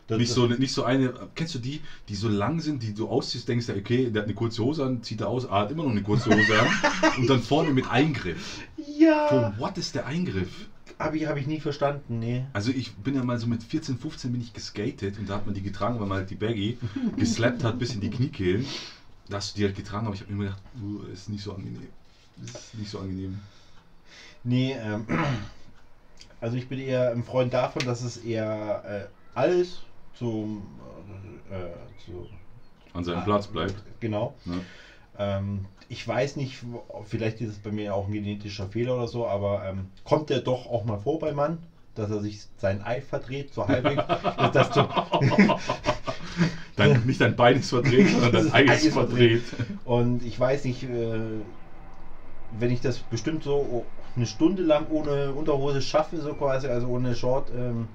[0.07, 2.93] Das, Nicht so, eine- nicht so eine, kennst du die, die so lang sind, die
[2.93, 5.61] du ausziehst, denkst du, okay, der hat eine kurze Hose an, zieht er aus, ah,
[5.61, 6.67] hat immer noch eine kurze Hose an
[7.17, 8.59] und dann vorne mit Eingriff.
[8.99, 9.27] Ja.
[9.29, 10.67] Von what ist der Eingriff?
[10.99, 12.45] Habe ich, hab ich nie verstanden, nee.
[12.51, 15.45] Also ich bin ja mal so mit 14, 15 bin ich geskatet und da hat
[15.45, 16.77] man die getragen, weil man halt die Baggy
[17.15, 18.65] geslappt hat bis in die Kniekehlen.
[19.29, 21.43] Da hast du die halt getragen, aber ich habe mir immer gedacht, uh, ist nicht
[21.43, 21.87] so angenehm.
[22.43, 23.39] Ist nicht so angenehm.
[24.43, 25.07] Nee, ähm,
[26.41, 29.77] also ich bin eher ein Freund davon, dass es eher äh, alles
[30.15, 30.63] zum,
[31.49, 32.27] äh, zu,
[32.93, 33.75] An seinem Platz bleibt.
[33.99, 34.33] Genau.
[34.45, 34.61] Ne?
[35.17, 36.63] Ähm, ich weiß nicht,
[37.05, 40.39] vielleicht ist es bei mir auch ein genetischer Fehler oder so, aber ähm, kommt der
[40.39, 41.59] doch auch mal vor beim Mann,
[41.95, 44.03] dass er sich sein Ei verdreht, so halbwegs.
[44.07, 44.87] dass das zum,
[46.75, 49.43] Dein, nicht dein Bein ist verdreht, sondern dein Das Ei Ei ist ist verdreht.
[49.85, 51.41] und ich weiß nicht, äh,
[52.51, 57.15] wenn ich das bestimmt so eine Stunde lang ohne Unterhose schaffe, so quasi, also ohne
[57.15, 57.87] Short, ähm,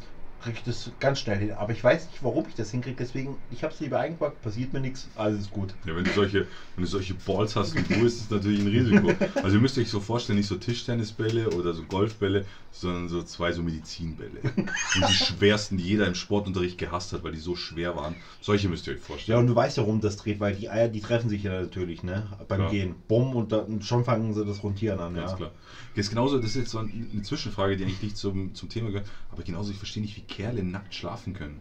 [0.43, 1.53] kriege ich das ganz schnell hin.
[1.53, 4.73] Aber ich weiß nicht, warum ich das hinkriege, deswegen, ich habe es lieber eingepackt, passiert
[4.73, 5.75] mir nichts, alles ist gut.
[5.87, 6.47] Ja, wenn du solche,
[6.77, 9.13] wenn du solche Balls hast wie du, ist es natürlich ein Risiko.
[9.43, 13.53] Also ihr müsst euch so vorstellen, nicht so Tischtennisbälle oder so Golfbälle, sondern so zwei
[13.53, 14.41] so Medizinbälle.
[14.57, 18.15] Und die schwersten, die jeder im Sportunterricht gehasst hat, weil die so schwer waren.
[18.41, 19.39] Solche müsst ihr euch Ja, vorstellen.
[19.41, 22.03] und du weißt ja, warum das dreht, weil die Eier, die treffen sich ja natürlich,
[22.03, 22.27] ne?
[22.49, 22.71] Beim Klar.
[22.71, 22.95] Gehen.
[23.09, 25.37] Bumm, und dann schon fangen sie das Rotieren an, Ganz ja.
[25.37, 25.51] klar.
[25.95, 29.07] Jetzt genauso, das ist jetzt so eine Zwischenfrage, die eigentlich nicht zum, zum Thema gehört,
[29.33, 31.61] aber genauso, ich verstehe nicht, wie Kerle nackt schlafen können.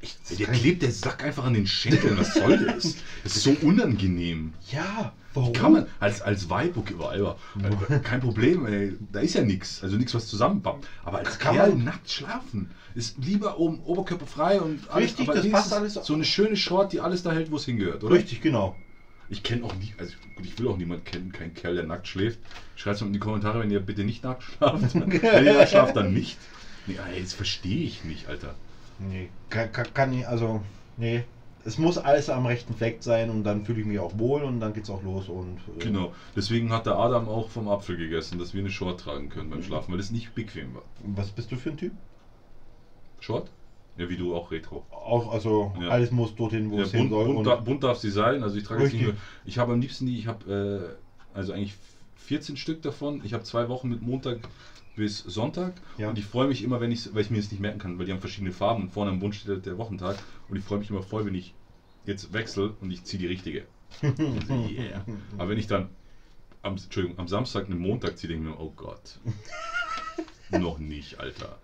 [0.00, 2.18] Ich, Der klebt der Sack einfach an den Schenkeln.
[2.18, 2.96] Was soll das?
[3.24, 4.52] Das ist so unangenehm.
[4.70, 5.52] ja, warum?
[5.52, 7.36] Kann man als, als Weib, okay, also,
[8.02, 10.86] kein Problem, ey, da ist ja nichts, also nichts, was zusammenpappt.
[11.04, 15.18] Aber als Kann Kerl man- nackt schlafen, ist lieber oben Oberkörper frei und alles.
[15.18, 15.94] Richtig, das passt alles.
[15.94, 18.14] So eine schöne Short, die alles da hält, wo es hingehört, oder?
[18.14, 18.76] Richtig, genau.
[19.28, 22.06] Ich kenne auch nie, also gut, ich will auch niemanden kennen, kein Kerl, der nackt
[22.06, 22.38] schläft.
[22.76, 24.94] Schreibt es mal in die Kommentare, wenn ihr bitte nicht nackt schlaft.
[24.94, 26.36] wenn ihr schlaft, dann nicht.
[26.86, 28.54] Nee, das verstehe ich nicht, Alter.
[28.98, 30.62] Nee, kann, kann, kann ich, also,
[30.96, 31.24] nee.
[31.64, 34.60] Es muss alles am rechten Fleck sein und dann fühle ich mich auch wohl und
[34.60, 35.58] dann geht's auch los und.
[35.80, 36.12] äh, Genau.
[36.36, 39.64] Deswegen hat der Adam auch vom Apfel gegessen, dass wir eine Short tragen können beim
[39.64, 40.82] Schlafen, weil es nicht bequem war.
[41.02, 41.90] Was bist du für ein Typ?
[43.20, 43.50] Short?
[43.96, 44.84] Ja, wie du auch Retro.
[44.90, 45.88] Auch, also, Ja.
[45.88, 47.24] alles muss dorthin, wo Ja, es hin bunt, soll.
[47.26, 48.42] bunt, und- da- bunt darf sie sein.
[48.44, 49.14] Also ich trage jetzt nicht nur.
[49.44, 50.96] Ich habe am liebsten die, ich habe
[51.34, 51.74] äh, also eigentlich
[52.16, 53.22] 14 Stück davon.
[53.24, 54.38] Ich habe zwei Wochen mit Montag
[54.96, 55.74] bis Sonntag.
[55.98, 56.08] Ja.
[56.08, 58.06] Und ich freue mich immer, wenn ich weil ich mir das nicht merken kann, weil
[58.06, 60.18] die haben verschiedene Farben und vorne am Bund steht der Wochentag.
[60.48, 61.54] Und ich freue mich immer voll, wenn ich
[62.06, 63.66] jetzt wechsle und ich ziehe die richtige.
[64.02, 65.04] Also, yeah.
[65.38, 65.90] Aber wenn ich dann
[66.62, 69.20] am, Entschuldigung, am Samstag einen Montag ziehe, denke ich mir, oh Gott.
[70.50, 71.58] Noch nicht, Alter.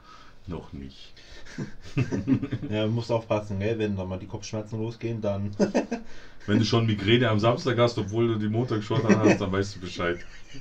[0.47, 1.13] Noch nicht.
[2.71, 3.79] Ja, du musst aufpassen, gell?
[3.79, 5.51] wenn da mal die Kopfschmerzen losgehen, dann.
[6.47, 9.81] Wenn du schon Migräne am Samstag hast, obwohl du die Montag-Short hast, dann weißt du
[9.81, 10.19] Bescheid.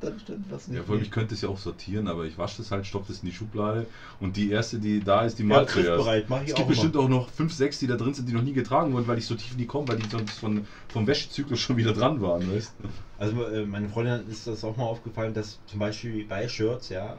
[0.00, 2.58] dann stimmt das Ja, vor allem, ich könnte es ja auch sortieren, aber ich wasche
[2.58, 3.86] das halt, stopfe das in die Schublade
[4.20, 6.06] und die erste, die da ist, die mal zuerst.
[6.28, 6.56] mach ich Es auch.
[6.58, 7.04] gibt bestimmt immer.
[7.04, 9.24] auch noch 5, 6, die da drin sind, die noch nie getragen wurden, weil ich
[9.26, 12.74] so tief nie komme, weil die sonst von, vom Wäschezyklus schon wieder dran waren, weißt?
[13.16, 17.16] Also, äh, meine Freundin ist das auch mal aufgefallen, dass zum Beispiel bei Shirts, ja,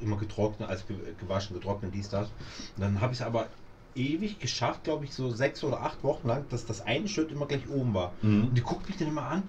[0.00, 2.28] immer getrocknet, ge- gewaschen, getrocknet, dies, das.
[2.76, 3.48] Und dann habe ich es aber
[3.94, 7.46] ewig geschafft, glaube ich, so sechs oder acht Wochen lang, dass das eine Shirt immer
[7.46, 8.12] gleich oben war.
[8.22, 8.44] Mhm.
[8.48, 9.48] Und die guckt mich dann immer an.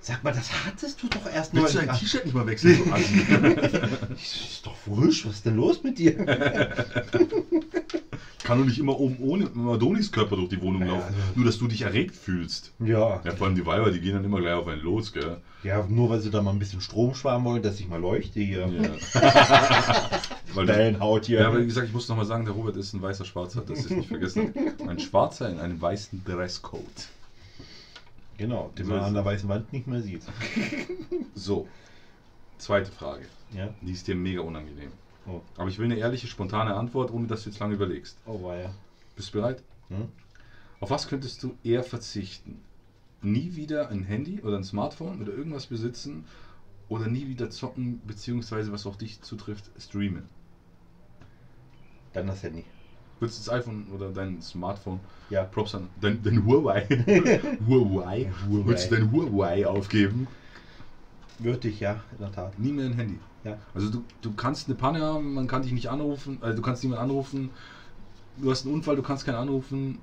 [0.00, 1.98] Sag mal, das hattest du doch erst Willst du neulich dein an.
[1.98, 2.78] T-Shirt nicht mal wechseln?
[2.84, 4.14] du?
[4.14, 6.14] Ich- Ist doch frisch, was ist denn los mit dir?
[8.44, 11.44] Kann doch nicht immer oben ohne Adonis Körper durch die Wohnung Ja, laufen, also- nur
[11.46, 12.72] dass du dich erregt fühlst.
[12.78, 13.20] Ja.
[13.24, 15.38] Ja, vor allem die Weiber, die gehen dann immer gleich auf einen los, gell?
[15.64, 18.40] Ja, nur weil sie da mal ein bisschen Strom sparen wollen, dass ich mal leuchte
[18.40, 18.66] hier.
[18.68, 19.20] Ja.
[20.54, 21.40] Weil du, Wellenhaut hier.
[21.40, 23.80] Ja, aber wie gesagt, ich muss nochmal sagen, der Robert ist ein weißer Schwarzer, das
[23.80, 24.54] ist nicht vergessen.
[24.86, 27.08] Ein Schwarzer in einem weißen Dresscode.
[28.38, 30.22] genau, den So man an der weißen Wand nicht mehr sieht.
[31.34, 31.66] So,
[32.56, 33.26] zweite Frage.
[33.54, 33.68] Ja.
[33.82, 34.90] Die ist dir mega unangenehm.
[35.28, 38.18] Oh, Aber ich will eine ehrliche, spontane Antwort, ohne dass du jetzt lange überlegst.
[38.26, 38.70] oh ja.
[39.16, 39.62] Bist du bereit?
[39.88, 40.08] Hm?
[40.80, 42.60] Auf was könntest du eher verzichten?
[43.20, 46.24] Nie wieder ein Handy oder ein Smartphone oder irgendwas besitzen
[46.88, 50.22] oder nie wieder zocken, beziehungsweise was auch dich zutrifft, streamen?
[52.12, 52.64] Dann das Handy.
[53.18, 55.42] Würdest du das iPhone oder dein Smartphone, Ja.
[55.44, 56.82] Props an, dein, dein Huawei,
[57.66, 58.66] Huawei, Huawei.
[58.66, 60.28] würdest du dein Huawei aufgeben?
[61.38, 62.58] Würde ich, ja, in der Tat.
[62.58, 63.18] Nie mehr ein Handy.
[63.44, 63.56] Ja.
[63.74, 66.82] Also du, du kannst eine Panne haben, man kann dich nicht anrufen, also du kannst
[66.82, 67.50] niemanden anrufen,
[68.36, 69.98] du hast einen Unfall, du kannst keinen anrufen.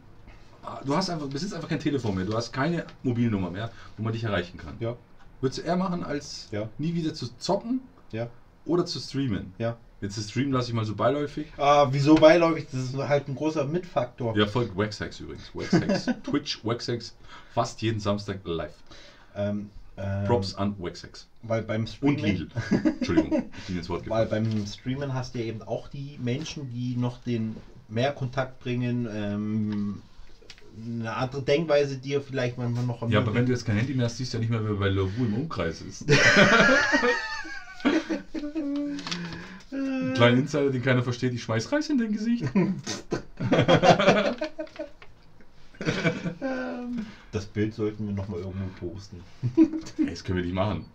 [0.63, 4.03] Ah, Du hast einfach, besitzt einfach kein Telefon mehr, du hast keine Mobilnummer mehr, wo
[4.03, 4.75] man dich erreichen kann.
[4.79, 4.95] Ja.
[5.41, 6.69] Würdest du eher machen, als Ja.
[6.77, 8.27] nie wieder zu zocken Ja.
[8.65, 9.53] oder zu streamen?
[9.57, 9.77] Ja.
[10.01, 11.47] Jetzt das Streamen lasse ich mal so beiläufig.
[11.57, 12.67] Ah, wieso beiläufig?
[12.71, 14.35] Das ist halt ein großer Mitfaktor.
[14.37, 15.49] Ja, folgt Waxhex übrigens.
[15.53, 16.05] Waxhex.
[16.23, 17.15] Twitch, Waxhex,
[17.53, 18.73] fast jeden Samstag live.
[19.35, 21.27] Ähm, ähm, Props an Waxhex.
[21.43, 22.19] Weil beim Und Streamen.
[22.19, 22.47] Lidl.
[22.99, 26.69] Entschuldigung, ich bin ins Wort Weil beim Streamen hast du ja eben auch die Menschen,
[26.71, 27.55] die noch den
[27.87, 30.01] mehr Kontakt bringen, ähm,
[30.83, 34.07] eine andere Denkweise dir vielleicht manchmal noch Ja, aber wenn du jetzt kein Handy mehr
[34.07, 36.05] hast, siehst du ja nicht mehr, wer bei Lovu im Umkreis ist.
[39.71, 42.45] Ein kleiner Insider, den keiner versteht, ich schmeiß Reis in dein Gesicht.
[46.41, 49.21] Ähm, das Bild sollten wir nochmal irgendwo posten.
[50.09, 50.85] Das können wir nicht machen.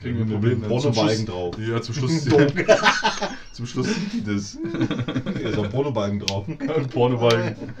[0.00, 0.62] Kriegen wir ein Problem.
[0.62, 1.56] Pornobalken drauf.
[1.58, 2.24] Ja, zum Schluss.
[3.52, 4.58] zum Schluss sieht die das.
[5.38, 6.46] Hier ist ein Pornobalken drauf.
[6.48, 7.74] Ein Pornobalken.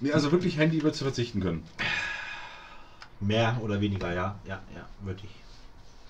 [0.00, 1.62] Nee, also wirklich Handy würdest du verzichten können.
[3.20, 4.38] Mehr oder weniger, ja.
[4.46, 5.30] Ja, ja, würde ich.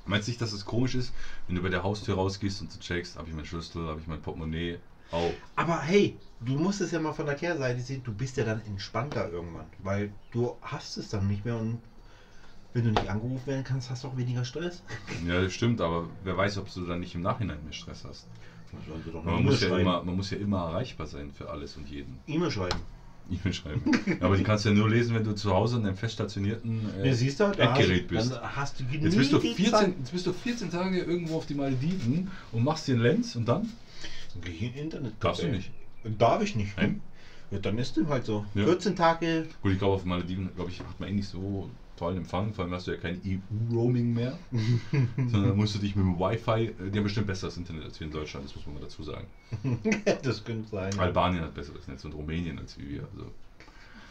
[0.04, 1.12] Meinst du nicht, dass es komisch ist,
[1.46, 4.06] wenn du bei der Haustür rausgehst und du checkst, habe ich meinen Schlüssel, habe ich
[4.06, 4.78] mein Portemonnaie?
[5.10, 5.32] Au.
[5.56, 8.60] Aber hey, du musst es ja mal von der Kehrseite sehen, du bist ja dann
[8.66, 11.78] entspannter irgendwann, weil du hast es dann nicht mehr und
[12.74, 14.82] wenn du nicht angerufen werden kannst, hast du auch weniger Stress.
[15.26, 18.26] Ja, das stimmt, aber wer weiß, ob du dann nicht im Nachhinein mehr Stress hast.
[18.86, 22.20] Also Man muss, ja immer, man muss ja immer erreichbar sein für alles und jeden.
[22.26, 22.78] E-Mail schreiben.
[23.30, 23.82] E-Mail schreiben.
[24.20, 27.08] Aber die kannst du ja nur lesen, wenn du zu Hause in deinem feststationierten äh,
[27.08, 28.32] Ja, siehst du, da Endgerät hast, bist.
[28.32, 29.94] Dann hast du Jetzt bist, du nie die 14, Zeit.
[29.98, 33.46] jetzt bist du 14 Tage irgendwo auf die Malediven und machst dir einen Lenz und
[33.46, 33.68] dann?
[34.34, 35.14] Dann geh ich in Internet.
[35.20, 35.70] Darfst du nicht.
[36.18, 36.76] Darf ich nicht.
[36.76, 37.00] Nein?
[37.50, 38.44] Ja, dann ist dem halt so.
[38.54, 38.64] Ja.
[38.64, 39.46] 14 Tage.
[39.62, 42.64] Gut, ich glaube, auf Malediven, glaube ich, hat man eh nicht so tollen Empfang, vor
[42.64, 44.38] allem hast du ja kein EU-Roaming mehr,
[45.16, 48.06] sondern musst du dich mit dem Wi-Fi, äh, die haben bestimmt besseres Internet als wir
[48.06, 49.26] in Deutschland, das muss man mal dazu sagen.
[50.22, 50.92] das könnte sein.
[50.92, 51.00] ja.
[51.00, 53.32] Albanien hat besseres Netz und Rumänien als wie wir, also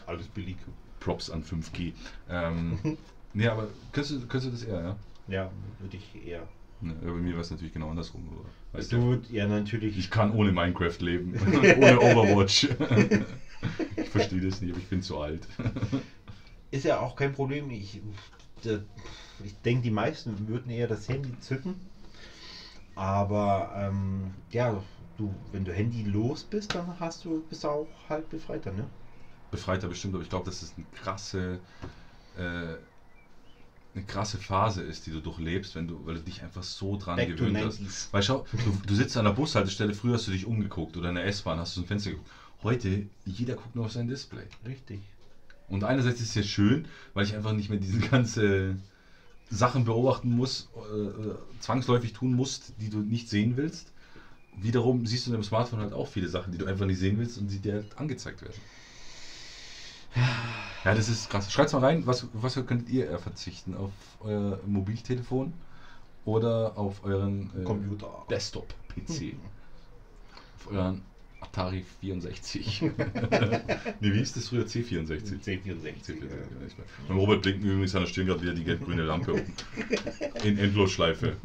[0.06, 0.58] Alles billig.
[1.00, 1.94] Props an 5G.
[2.30, 2.78] Ähm,
[3.34, 4.98] nee, aber könntest du, könntest du das eher, ja?
[5.30, 6.48] Ja, würde ich eher.
[6.82, 8.28] Ne, bei mir war es natürlich genau andersrum.
[8.32, 9.98] Aber, weißt Du, ja, natürlich.
[9.98, 11.34] ich kann ohne Minecraft leben,
[11.78, 12.64] ohne Overwatch.
[13.96, 15.48] ich verstehe das nicht, aber ich bin zu alt.
[16.72, 17.70] Ist ja auch kein Problem.
[17.72, 18.02] Ich,
[19.44, 21.76] ich denke, die meisten würden eher das Handy zücken.
[22.96, 24.82] Aber ähm, ja,
[25.18, 28.88] du, wenn du Handy los bist, dann hast du bist du auch halt befreiter, ne?
[29.52, 31.60] Befreiter bestimmt, aber ich glaube, dass es eine krasse,
[32.38, 32.76] äh,
[33.98, 37.16] eine krasse Phase ist, die du durchlebst, wenn du, weil du dich einfach so dran
[37.16, 37.82] Back gewöhnt hast.
[37.82, 38.08] 90s.
[38.12, 41.16] Weil schau, du, du sitzt an der Bushaltestelle, früher hast du dich umgeguckt oder in
[41.16, 42.30] der S-Bahn hast du ein Fenster geguckt.
[42.64, 44.44] Heute, jeder guckt nur auf sein Display.
[44.66, 45.00] Richtig.
[45.68, 48.78] Und einerseits ist es ja schön, weil ich einfach nicht mehr diese ganze
[49.50, 53.92] Sachen beobachten muss, äh, äh, zwangsläufig tun musst, die du nicht sehen willst.
[54.60, 57.18] Wiederum siehst du in dem Smartphone halt auch viele Sachen, die du einfach nicht sehen
[57.20, 58.60] willst und die dir halt angezeigt werden.
[60.84, 61.52] Ja, das ist krass.
[61.52, 63.76] Schreibt mal rein, was, was könntet ihr eher verzichten?
[63.76, 63.92] Auf
[64.22, 65.54] euer Mobiltelefon
[66.24, 68.26] oder auf euren äh, Computer.
[68.30, 69.36] Desktop-PC?
[70.56, 71.04] auf euren
[71.40, 72.82] Atari 64.
[74.00, 74.66] nee, wie hieß das früher?
[74.66, 75.44] C64.
[75.44, 75.44] C64.
[75.44, 76.88] C64, ja, nicht mehr.
[77.08, 79.54] Beim Robert blinkt übrigens an der Stirn gerade wieder die gelb-grüne Lampe oben.
[80.44, 81.38] In Endlosschleife.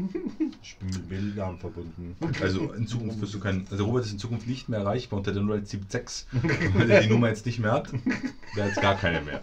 [0.62, 2.16] Ich bin mit Bildern verbunden.
[2.40, 3.66] Also in Zukunft wirst du keinen.
[3.70, 6.26] Also Robert ist in Zukunft nicht mehr erreichbar unter der 0176.
[6.74, 7.92] Weil er die Nummer jetzt nicht mehr hat,
[8.56, 9.42] der hat jetzt gar keine mehr.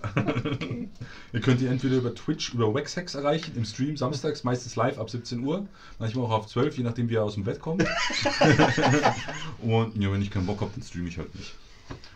[1.33, 5.09] ihr könnt ihr entweder über Twitch, über Wexhex erreichen, im Stream samstags, meistens live ab
[5.09, 5.67] 17 Uhr,
[5.99, 7.83] manchmal auch auf 12, je nachdem wie er aus dem Bett kommt.
[9.61, 11.53] Und ja, wenn ich keinen Bock habe, dann streame ich halt nicht.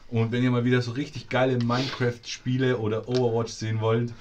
[0.10, 4.14] Und wenn ihr mal wieder so richtig geile Minecraft-Spiele oder Overwatch sehen wollt,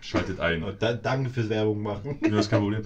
[0.00, 0.64] schaltet ein.
[0.78, 2.18] Da, danke fürs Werbung machen.
[2.22, 2.84] Ja, das ist kein Problem.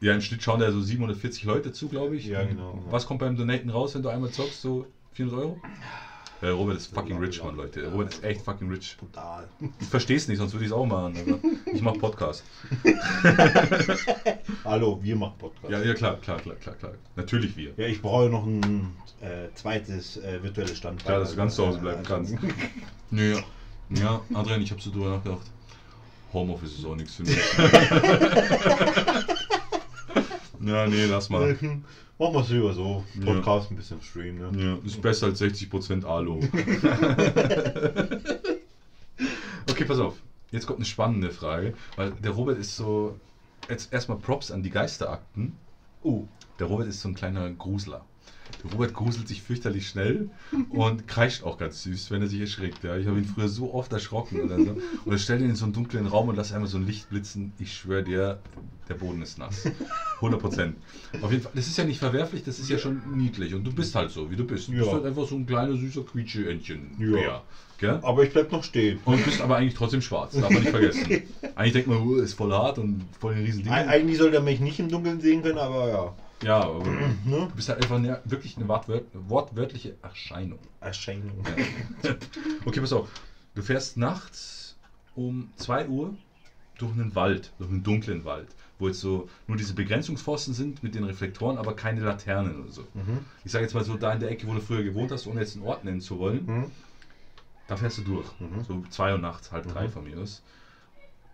[0.00, 2.26] Ja, im Schnitt schauen da so 740 Leute zu, glaube ich.
[2.26, 2.82] Ja, genau.
[2.90, 4.62] Was kommt beim Donaten raus, wenn du einmal zockst?
[4.62, 5.60] So 400 Euro?
[6.40, 7.90] Ja, Robert ist fucking rich, Mann, Leute.
[7.90, 8.96] Robert ist echt fucking rich.
[8.96, 9.48] Brutal.
[9.80, 11.16] Ich verstehe es nicht, sonst würde ich es auch machen.
[11.26, 11.40] Aber
[11.74, 12.44] ich mache Podcast.
[14.64, 15.72] Hallo, wir machen Podcast.
[15.72, 16.92] Ja, ja, klar, klar, klar, klar, klar.
[17.16, 17.72] Natürlich wir.
[17.76, 21.06] Ja, ich brauche noch ein äh, zweites äh, virtuelles Standbein.
[21.06, 22.36] Klar, dass du ganz zu Hause Äh, bleiben also- kannst.
[23.10, 23.38] Ja,
[24.00, 25.46] ja Adrian, ich habe so drüber nachgedacht.
[26.32, 27.36] Homeoffice ist auch nichts für mich.
[30.68, 31.56] ja, nee, lass mal.
[32.18, 33.04] Machen wir es lieber so.
[33.20, 33.26] Ja.
[33.32, 34.62] Podcast ein bisschen streamen, ne?
[34.62, 36.40] Ja, ist besser als 60% Alu.
[39.70, 40.16] okay, pass auf.
[40.50, 43.18] Jetzt kommt eine spannende Frage, weil der Robert ist so.
[43.68, 45.56] Jetzt erstmal Props an die Geisterakten.
[46.02, 46.26] Uh,
[46.58, 48.04] Der Robert ist so ein kleiner Grusler.
[48.72, 50.30] Robert gruselt sich fürchterlich schnell
[50.70, 52.82] und kreischt auch ganz süß, wenn er sich erschreckt.
[52.82, 52.96] Ja.
[52.96, 54.76] Ich habe ihn früher so oft erschrocken oder so.
[55.04, 57.52] Oder stell ihn in so einen dunklen Raum und lass einmal so ein Licht blitzen.
[57.58, 58.40] Ich schwöre dir,
[58.88, 59.64] der Boden ist nass.
[60.16, 60.76] 100 Prozent.
[61.22, 63.54] Auf jeden Fall, das ist ja nicht verwerflich, das ist ja schon niedlich.
[63.54, 64.66] Und du bist halt so, wie du bist.
[64.68, 64.92] Du bist Ja.
[64.92, 66.96] halt einfach so ein kleiner, süßer Quietsche-Entchen.
[66.98, 67.42] Ja.
[67.80, 68.00] Gell?
[68.02, 68.98] aber ich bleib noch stehen.
[69.04, 71.22] Und bist aber eigentlich trotzdem schwarz, darf man nicht vergessen.
[71.54, 73.72] Eigentlich denkt man, uh, ist voll hart und voll ein riesen Ding.
[73.72, 76.14] Eig- Eigentlich sollte er mich nicht im Dunkeln sehen können, aber ja.
[76.42, 76.84] Ja, aber
[77.24, 77.48] Ne?
[77.48, 80.58] du bist halt einfach eine, wirklich eine wortwört, wortwörtliche Erscheinung.
[80.80, 81.44] Erscheinung.
[82.64, 83.08] Okay, pass auf.
[83.54, 84.76] Du fährst nachts
[85.14, 86.14] um 2 Uhr
[86.78, 88.48] durch einen Wald, durch einen dunklen Wald,
[88.78, 92.82] wo jetzt so nur diese Begrenzungspfosten sind mit den Reflektoren, aber keine Laternen oder so.
[92.94, 93.24] Mhm.
[93.44, 95.40] Ich sage jetzt mal so, da in der Ecke, wo du früher gewohnt hast, ohne
[95.40, 96.70] jetzt einen Ort nennen zu wollen, Mhm.
[97.66, 98.28] da fährst du durch.
[98.38, 98.62] Mhm.
[98.62, 99.90] So 2 Uhr nachts, halb drei Mhm.
[99.90, 100.42] von mir aus.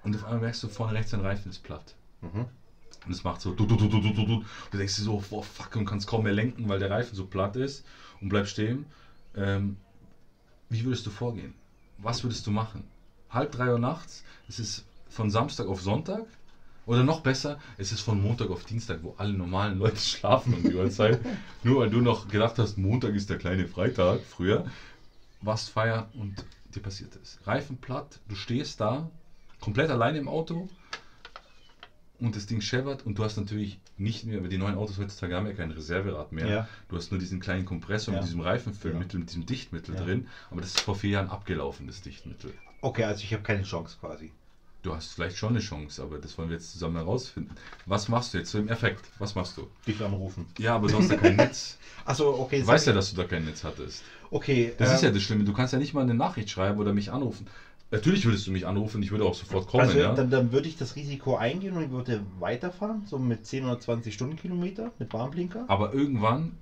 [0.03, 1.95] Und auf einmal merkst du, vorne rechts dein Reifen ist platt.
[3.05, 4.45] Und es macht so du, du, du, du, du, du, du.
[4.71, 7.25] Du denkst dir so, boah, fuck, und kannst kaum mehr lenken, weil der Reifen so
[7.25, 7.85] platt ist
[8.21, 8.87] und bleibst stehen.
[9.37, 9.77] Ähm,
[10.69, 11.55] wie würdest du vorgehen?
[11.99, 12.85] Was würdest du machen?
[13.31, 16.25] Halb drei Uhr nachts, es ist von Samstag auf Sonntag.
[16.87, 20.63] Oder noch besser, es ist von Montag auf Dienstag, wo alle normalen Leute schlafen um
[20.63, 21.19] die Uhrzeit.
[21.63, 24.67] Nur weil du noch gedacht hast, Montag ist der kleine Freitag, früher,
[25.41, 27.39] warst feiern und dir passiert es.
[27.47, 29.11] Reifen platt, du stehst da,
[29.61, 30.69] komplett alleine im Auto,
[32.18, 35.46] und das Ding scheppert und du hast natürlich nicht mehr, die neuen Autos heutzutage haben
[35.46, 36.46] ja kein Reserverad mehr.
[36.46, 36.68] Ja.
[36.88, 38.20] Du hast nur diesen kleinen Kompressor Ja.
[38.20, 40.03] mit diesem Reifenfüllmittel, mit diesem Dichtmittel Ja.
[40.03, 42.53] drin, aber das ist vor vier Jahren abgelaufen, das Dichtmittel.
[42.81, 44.31] Okay, also ich habe keine Chance quasi.
[44.83, 47.55] Du hast vielleicht schon eine Chance, aber das wollen wir jetzt zusammen herausfinden.
[47.87, 49.09] Was machst du jetzt so im Effekt?
[49.18, 49.66] Was machst du?
[49.87, 50.44] Dich anrufen.
[50.59, 51.79] Ja, aber du hast ja kein Netz.
[52.05, 52.61] Achso, okay.
[52.61, 54.03] Du weißt ja, dass du da kein Netz hattest.
[54.31, 54.74] Okay.
[54.77, 55.44] Das ist ähm, ja das Schlimme.
[55.44, 57.46] Du kannst ja nicht mal eine Nachricht schreiben oder mich anrufen.
[57.90, 60.14] Natürlich würdest du mich anrufen, ich würde auch sofort kommen, also, ja.
[60.14, 63.79] dann, dann würde ich das Risiko eingehen und ich würde weiterfahren, so mit 10 oder
[63.79, 65.64] 20 Stundenkilometer mit Warnblinker.
[65.68, 66.57] Aber irgendwann,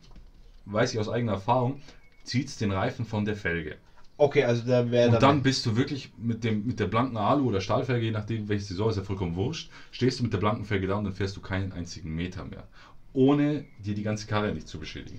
[0.66, 1.80] weiß ich aus eigener Erfahrung,
[2.24, 3.76] zieht es den Reifen von der Felge.
[4.18, 7.48] Okay, also da wäre Und dann bist du wirklich mit, dem, mit der blanken Alu
[7.48, 10.64] oder Stahlfelge, je nachdem welche Saison ist ja vollkommen wurscht, stehst du mit der blanken
[10.64, 12.66] Felge da und dann fährst du keinen einzigen Meter mehr.
[13.14, 15.18] Ohne dir die ganze Karre nicht zu beschädigen.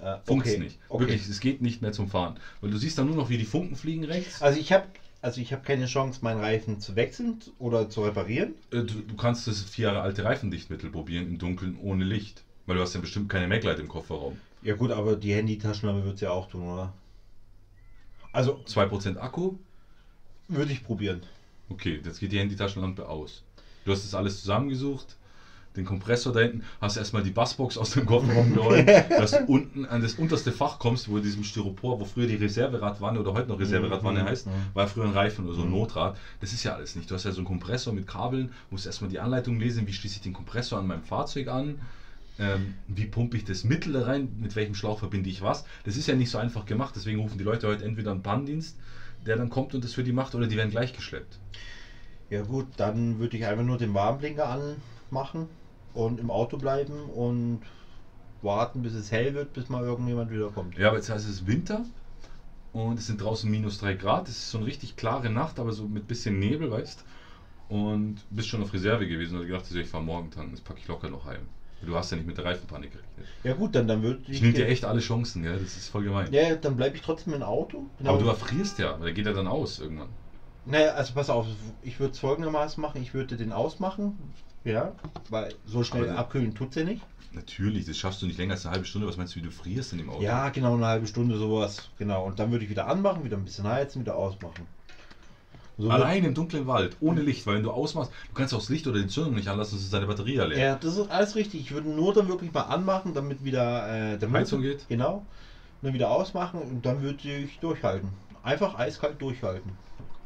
[0.00, 0.78] äh, Funkt's okay, nicht.
[0.88, 1.00] Okay.
[1.00, 2.38] Wirklich, es geht nicht mehr zum Fahren.
[2.60, 4.40] Weil du siehst dann nur noch, wie die Funken fliegen rechts.
[4.40, 4.86] Also ich habe
[5.22, 8.54] also ich habe keine Chance, meinen Reifen zu wechseln oder zu reparieren.
[8.70, 12.42] Äh, Du, du kannst das vier Jahre alte Reifendichtmittel probieren im Dunkeln ohne Licht.
[12.66, 14.38] Weil du hast ja bestimmt keine Maglite im Kofferraum.
[14.62, 16.92] Ja gut, aber die Handytaschenlampe wird es ja auch tun, oder?
[18.32, 19.54] Also 2% Akku,
[20.48, 21.22] würde ich probieren.
[21.68, 23.42] okay, jetzt geht die Handytaschenlampe aus.
[23.84, 25.16] Du hast das alles zusammengesucht,
[25.76, 29.84] den Kompressor da hinten, hast erstmal die Bassbox aus dem Kofferraum geräumt, dass du unten
[29.86, 33.58] an das unterste Fach kommst, wo diesem Styropor, wo früher die Reserveradwanne oder heute noch
[33.58, 34.50] Reserveradwanne Mhm, heißt, mhm.
[34.74, 35.74] war früher ein Reifen oder so ein Mhm.
[35.74, 36.18] Notrad.
[36.40, 37.10] Das ist ja alles nicht.
[37.10, 40.16] Du hast ja so einen Kompressor mit Kabeln, musst erstmal die Anleitung lesen, wie schließe
[40.16, 41.78] ich den Kompressor an meinem Fahrzeug an,
[42.38, 45.64] ähm, wie pumpe ich das Mittel da rein, mit welchem Schlauch verbinde ich was.
[45.84, 48.76] Das ist ja nicht so einfach gemacht, deswegen rufen die Leute heute entweder einen Pannendienst,
[49.26, 51.38] der dann kommt und das für die macht, oder die werden gleich geschleppt.
[52.30, 54.48] Ja gut, dann würde ich einfach nur den Warnblinker
[55.10, 55.48] anmachen
[55.94, 57.60] und im Auto bleiben und
[58.42, 60.76] warten, bis es hell wird, bis mal irgendjemand wiederkommt.
[60.76, 61.84] Ja, aber jetzt heißt es Winter
[62.72, 64.28] und es sind draußen minus 3 Grad.
[64.28, 67.04] Es ist so eine richtig klare Nacht, aber so mit bisschen Nebel, weißt
[67.68, 70.88] Und bist schon auf Reserve gewesen und gedacht, ich fahre morgen tanken, das packe ich
[70.88, 71.42] locker noch heim.
[71.84, 73.26] Du hast ja nicht mit der Reifenpanik gerechnet.
[73.42, 74.34] Ja gut, dann, dann würde ich...
[74.34, 76.32] Ich nehme dir echt alle Chancen, ja, das ist voll gemein.
[76.32, 77.86] Ja, dann bleibe ich trotzdem im Auto.
[77.98, 78.10] Genau.
[78.10, 80.08] Aber du erfrierst ja, weil der geht ja dann aus irgendwann.
[80.64, 81.46] Naja, also pass auf,
[81.82, 84.16] ich würde es folgendermaßen machen, ich würde den ausmachen,
[84.64, 84.92] ja,
[85.28, 87.02] weil so schnell Aber- abkühlen tut sie nicht.
[87.34, 89.08] Natürlich, das schaffst du nicht länger als eine halbe Stunde.
[89.08, 90.20] Was meinst du, wie du frierst in dem Auto?
[90.22, 92.26] Ja, genau, eine halbe Stunde sowas, genau.
[92.26, 94.66] Und dann würde ich wieder anmachen, wieder ein bisschen heizen, wieder ausmachen.
[95.78, 98.68] So Allein im dunklen Wald, ohne Licht, weil wenn du ausmachst, du kannst auch das
[98.68, 100.58] Licht oder die Zündung nicht anlassen, sonst ist deine Batterie ja leer.
[100.58, 101.62] Ja, das ist alles richtig.
[101.62, 104.88] Ich würde nur dann wirklich mal anmachen, damit wieder äh, der Heizung Motor- geht?
[104.90, 105.14] Genau.
[105.80, 108.10] Und dann wieder ausmachen und dann würde ich durchhalten.
[108.42, 109.72] Einfach eiskalt durchhalten.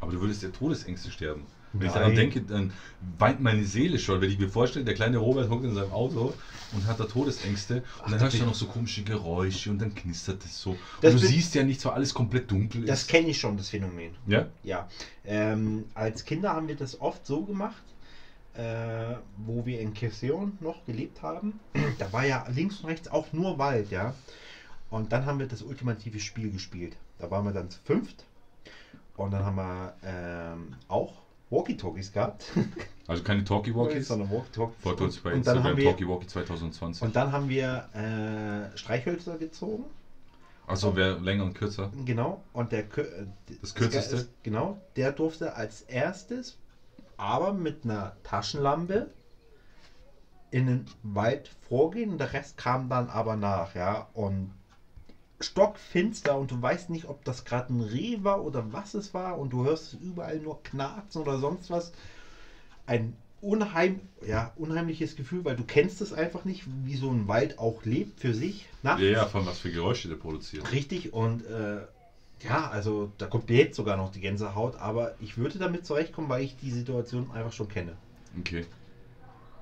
[0.07, 1.43] Aber du würdest ja Todesängste sterben.
[1.73, 2.01] Wenn ich Nein.
[2.03, 2.73] daran denke, dann
[3.19, 6.33] weint meine Seele schon, wenn ich mir vorstelle, der kleine Robert hockt in seinem Auto
[6.73, 9.93] und hat da Todesängste und dann hörst du das- noch so komische Geräusche und dann
[9.93, 10.77] knistert es so.
[11.01, 12.89] Das und du siehst ja nicht, weil alles komplett dunkel ist.
[12.89, 14.13] Das kenne ich schon, das Phänomen.
[14.29, 14.47] ja?
[14.63, 14.89] Ja.
[15.25, 17.83] Ähm, als Kinder haben wir das oft so gemacht,
[18.55, 21.59] äh, wo wir in Kession noch gelebt haben.
[21.99, 24.15] Da war ja links und rechts auch nur Wald, ja.
[24.89, 26.97] Und dann haben wir das ultimative Spiel gespielt.
[27.19, 28.25] Da waren wir dann zu fünft.
[29.17, 31.13] Und dann haben wir ähm, auch
[31.51, 32.45] Walkie-Talkies gehabt.
[33.09, 34.09] Also keine Talkie-Walkies.
[34.09, 34.83] sondern Walkie-Talkies.
[34.83, 37.03] Folgt uns bei und dann haben Instagram wir, Talkie-Walkie 2020.
[37.05, 39.85] und dann haben wir äh, Streichhölzer gezogen.
[40.67, 41.93] Achso, wer länger und kürzer.
[42.05, 42.43] Genau.
[42.53, 42.83] Und der
[43.61, 44.17] Das kürzeste?
[44.17, 46.59] ist- genau, der durfte als erstes,
[47.17, 49.13] aber mit einer Taschenlampe
[50.51, 54.09] in den Wald vorgehen der Rest kam dann aber nach, ja.
[54.15, 54.51] Und
[55.41, 59.39] stockfinster und du weißt nicht, ob das gerade ein Reh war oder was es war
[59.39, 61.93] und du hörst überall nur Knarzen oder sonst was.
[62.87, 67.59] Ein unheim, ja, unheimliches Gefühl, weil du kennst es einfach nicht, wie so ein Wald
[67.59, 68.67] auch lebt für sich.
[68.83, 69.03] Nachts.
[69.03, 70.71] Ja, ja, von was für Geräusche der produziert.
[70.73, 71.83] Richtig und äh,
[72.43, 76.29] ja, also da kommt mir jetzt sogar noch die Gänsehaut, aber ich würde damit zurechtkommen,
[76.29, 77.97] weil ich die Situation einfach schon kenne.
[78.39, 78.65] Okay,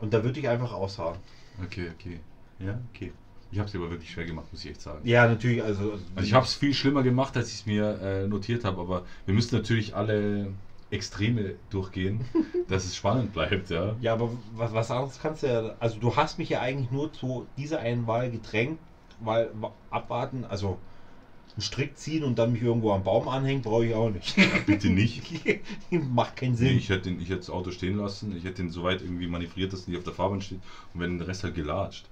[0.00, 1.16] Und da würde ich einfach aushauen.
[1.62, 2.20] okay, okay.
[2.58, 3.12] Ja, okay.
[3.54, 5.06] Ich habe es aber wirklich schwer gemacht, muss ich echt sagen.
[5.06, 5.92] Ja, natürlich, also.
[5.92, 9.04] Also ich habe es viel schlimmer gemacht, als ich es mir äh, notiert habe, aber
[9.26, 10.48] wir müssen natürlich alle
[10.90, 12.24] Extreme durchgehen,
[12.68, 13.94] dass es spannend bleibt, ja.
[14.00, 15.76] Ja, aber was, was anderes kannst du ja.
[15.78, 18.80] Also du hast mich ja eigentlich nur zu dieser einen Wahl gedrängt,
[19.20, 20.78] weil wa- abwarten, also
[21.54, 24.34] einen Strick ziehen und dann mich irgendwo am Baum anhängen, brauche ich auch nicht.
[24.66, 25.22] Bitte nicht.
[25.92, 26.78] Macht keinen Nee, Sinn.
[26.78, 29.72] ich hätte ich hätte das Auto stehen lassen, ich hätte ihn so weit irgendwie manövriert,
[29.72, 30.58] dass er nicht auf der Fahrbahn steht
[30.92, 32.08] und wenn den Rest halt gelatscht.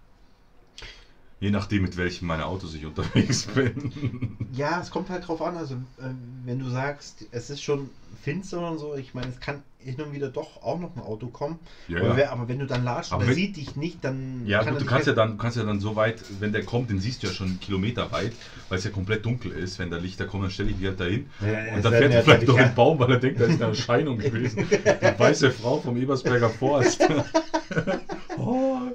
[1.43, 4.37] Je nachdem, mit welchem meiner Autos ich unterwegs bin.
[4.53, 5.57] Ja, es kommt halt drauf an.
[5.57, 6.05] Also, äh,
[6.45, 7.91] wenn du sagst, es ist schon
[8.23, 11.27] finster und so, ich meine, es kann hin und wieder doch auch noch ein Auto
[11.27, 11.59] kommen.
[11.89, 12.17] Ja, aber, ja.
[12.17, 14.47] wer, aber wenn du dann latschst, Aber und er sieht dich nicht, dann.
[14.47, 16.53] Ja, kann gut, du kannst ja, halt- dann, du kannst ja dann so weit, wenn
[16.53, 18.35] der kommt, den siehst du ja schon Kilometer weit,
[18.69, 19.81] weil es ja komplett dunkel ist.
[19.81, 21.27] Wenn da Lichter kommen, dann stelle ich die halt dahin.
[21.41, 23.41] Ja, ja, Und dann fährt ja er vielleicht durch ja- den Baum, weil er denkt,
[23.41, 24.65] da ist eine Erscheinung gewesen.
[24.71, 27.03] Die weiße Frau vom Ebersberger Forst.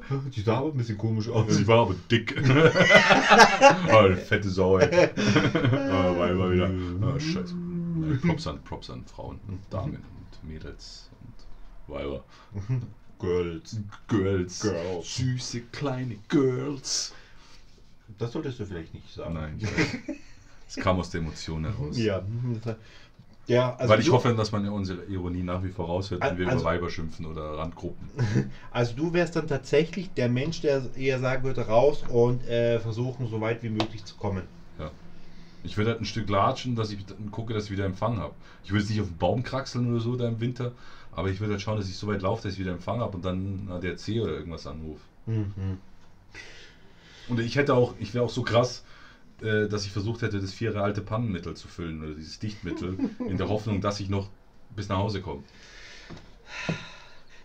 [0.36, 1.54] Die sah aber ein bisschen komisch aus.
[1.54, 2.36] sie war aber dick.
[3.92, 5.10] oh, eine fette Sau, ey.
[5.16, 5.20] oh,
[6.18, 6.72] war immer wieder.
[7.02, 7.56] Oh, scheiße.
[8.22, 12.24] Props an, Props an Frauen und Damen und Mädels und Weiber.
[13.20, 13.80] Girls.
[14.08, 14.62] Girls.
[14.62, 15.16] Girls.
[15.16, 17.14] Süße kleine Girls.
[18.18, 19.34] Das solltest du vielleicht nicht sagen.
[19.34, 19.60] Nein.
[20.68, 21.98] Es kam aus der Emotion heraus.
[21.98, 22.22] Ja.
[23.48, 26.38] Ja, also Weil ich du, hoffe, dass man unsere Ironie nach wie vor raushört, wenn
[26.38, 28.10] wir Also- über Weiber schimpfen oder Randgruppen.
[28.72, 33.28] Also du wärst dann tatsächlich der Mensch, der eher sagen würde, raus und äh, versuchen,
[33.30, 34.44] so weit wie möglich zu kommen.
[34.78, 34.92] Ja.
[35.64, 37.00] Ich würde halt ein Stück latschen, dass ich
[37.32, 38.34] gucke, dass ich wieder Empfang habe.
[38.66, 40.74] Ich würde jetzt nicht auf den Baum kraxeln oder so da im Winter,
[41.14, 43.16] aber ich würde halt schauen, dass ich so weit laufe, dass ich wieder Empfang habe
[43.16, 45.02] und dann ADAC oder irgendwas anrufe.
[45.26, 45.78] Mhm.
[47.30, 48.84] Und ich hätte auch, ich wäre auch so krass,
[49.42, 52.98] äh, dass ich versucht hätte, das vier Jahre alte Pannenmittel zu füllen oder dieses Dichtmittel,
[53.20, 54.30] in der Hoffnung, dass ich noch
[54.76, 55.44] bis nach Hause komme.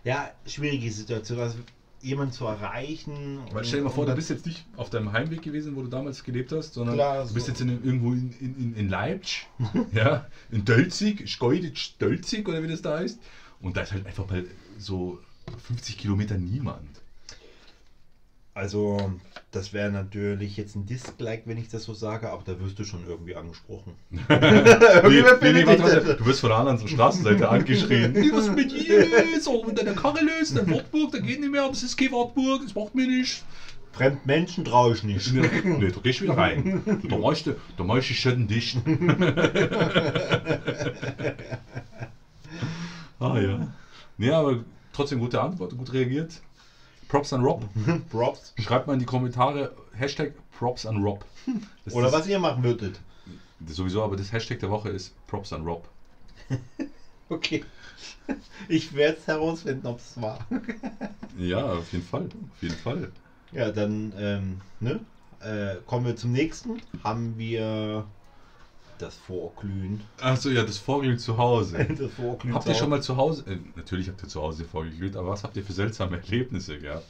[0.03, 1.39] Ja, schwierige Situation.
[1.39, 1.57] Also
[2.01, 3.39] jemanden zu erreichen.
[3.51, 5.87] Weil stell dir mal vor, du bist jetzt nicht auf deinem Heimweg gewesen, wo du
[5.87, 7.51] damals gelebt hast, sondern Klar, du bist so.
[7.51, 9.47] jetzt in, irgendwo in, in, in, in Leipzig,
[9.93, 13.19] ja, in Dölzig, Schkeuditsch Dölzig oder wie das da heißt.
[13.61, 14.45] Und da ist halt einfach mal
[14.77, 15.19] so
[15.67, 17.02] 50 Kilometer niemand.
[18.55, 19.11] Also,
[19.49, 22.83] das wäre natürlich jetzt ein Dislike, wenn ich das so sage, aber da wirst du
[22.83, 23.95] schon irgendwie angesprochen.
[24.11, 26.15] Nee, Irgendwie nee, nee, warte.
[26.17, 28.11] Du wirst von der anderen Straßenseite angeschrien.
[28.11, 29.07] Nee, was ist mit dir?
[29.41, 32.61] So, mit deiner Karre löst, dein Wartburg, da geht nicht mehr, das ist kein Wartburg,
[32.63, 33.43] das macht mir nichts.
[33.93, 35.31] Fremd Menschen traue ich nicht.
[35.63, 36.83] Nee, du gehst wieder rein.
[37.07, 38.77] Da machst du, da machst du schön dicht.
[43.19, 43.67] ah ja.
[44.17, 46.41] Nee, aber trotzdem gute Antwort, gut reagiert.
[47.13, 47.63] Props an Rob.
[48.09, 48.53] Props.
[48.57, 51.23] Schreibt mal in die Kommentare Hashtag Props an Rob.
[51.85, 52.99] Das Oder ist, was ihr machen würdet.
[53.67, 55.87] Sowieso, aber das Hashtag der Woche ist Props an Rob.
[57.29, 57.63] Okay.
[58.67, 60.45] Ich werde es herausfinden, ob es war.
[61.37, 62.25] Ja, auf jeden Fall.
[62.25, 63.11] Auf jeden Fall.
[63.51, 64.99] Ja, dann ähm, ne?
[65.39, 66.81] äh, kommen wir zum nächsten.
[67.03, 68.05] Haben wir
[69.03, 70.01] das Vorglühen.
[70.21, 71.85] Achso, ja, das Vorglühen zu Hause.
[71.99, 75.15] Das Vorglühen Habt ihr schon mal zu Hause, äh, natürlich habt ihr zu Hause vorgeglüht,
[75.15, 77.05] aber was habt ihr für seltsame Erlebnisse gehabt?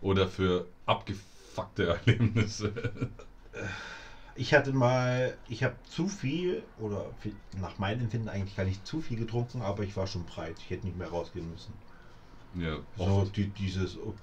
[0.00, 2.72] Oder für abgefuckte Erlebnisse?
[4.36, 7.06] Ich hatte mal, ich habe zu viel, oder
[7.60, 10.56] nach meinem Empfinden eigentlich gar nicht zu viel getrunken, aber ich war schon breit.
[10.58, 11.72] Ich hätte nicht mehr rausgehen müssen.
[12.58, 14.14] Ja, So die, dieses, oh,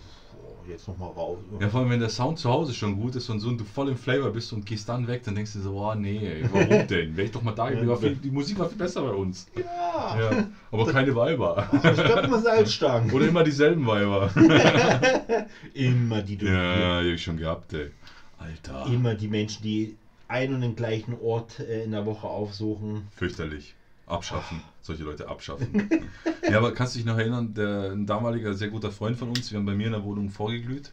[0.68, 1.38] jetzt nochmal raus.
[1.60, 3.66] Ja, vor allem, wenn der Sound zu Hause schon gut ist und so und du
[3.66, 6.88] voll im Flavor bist und gehst dann weg, dann denkst du so, oh nee, warum
[6.88, 7.16] denn?
[7.18, 9.48] Wäre ich doch mal da gewesen, viel, die Musik war viel besser bei uns.
[9.56, 10.22] ja.
[10.32, 11.70] Ja, aber keine Weiber.
[11.74, 13.12] Ich glaube immer Salzstangen.
[13.12, 14.30] Oder immer dieselben Weiber.
[15.74, 17.92] Immer die, Ja, die hab ich schon gehabt, ey.
[18.38, 18.88] Alter.
[18.88, 19.96] immer die Menschen, die
[20.28, 23.08] einen und den gleichen Ort äh, in der Woche aufsuchen.
[23.16, 23.76] Fürchterlich.
[24.08, 24.62] Abschaffen.
[24.82, 25.90] Solche Leute abschaffen.
[26.50, 29.52] ja, aber kannst du dich noch erinnern, der, ein damaliger sehr guter Freund von uns,
[29.52, 30.92] wir haben bei mir in der Wohnung vorgeglüht.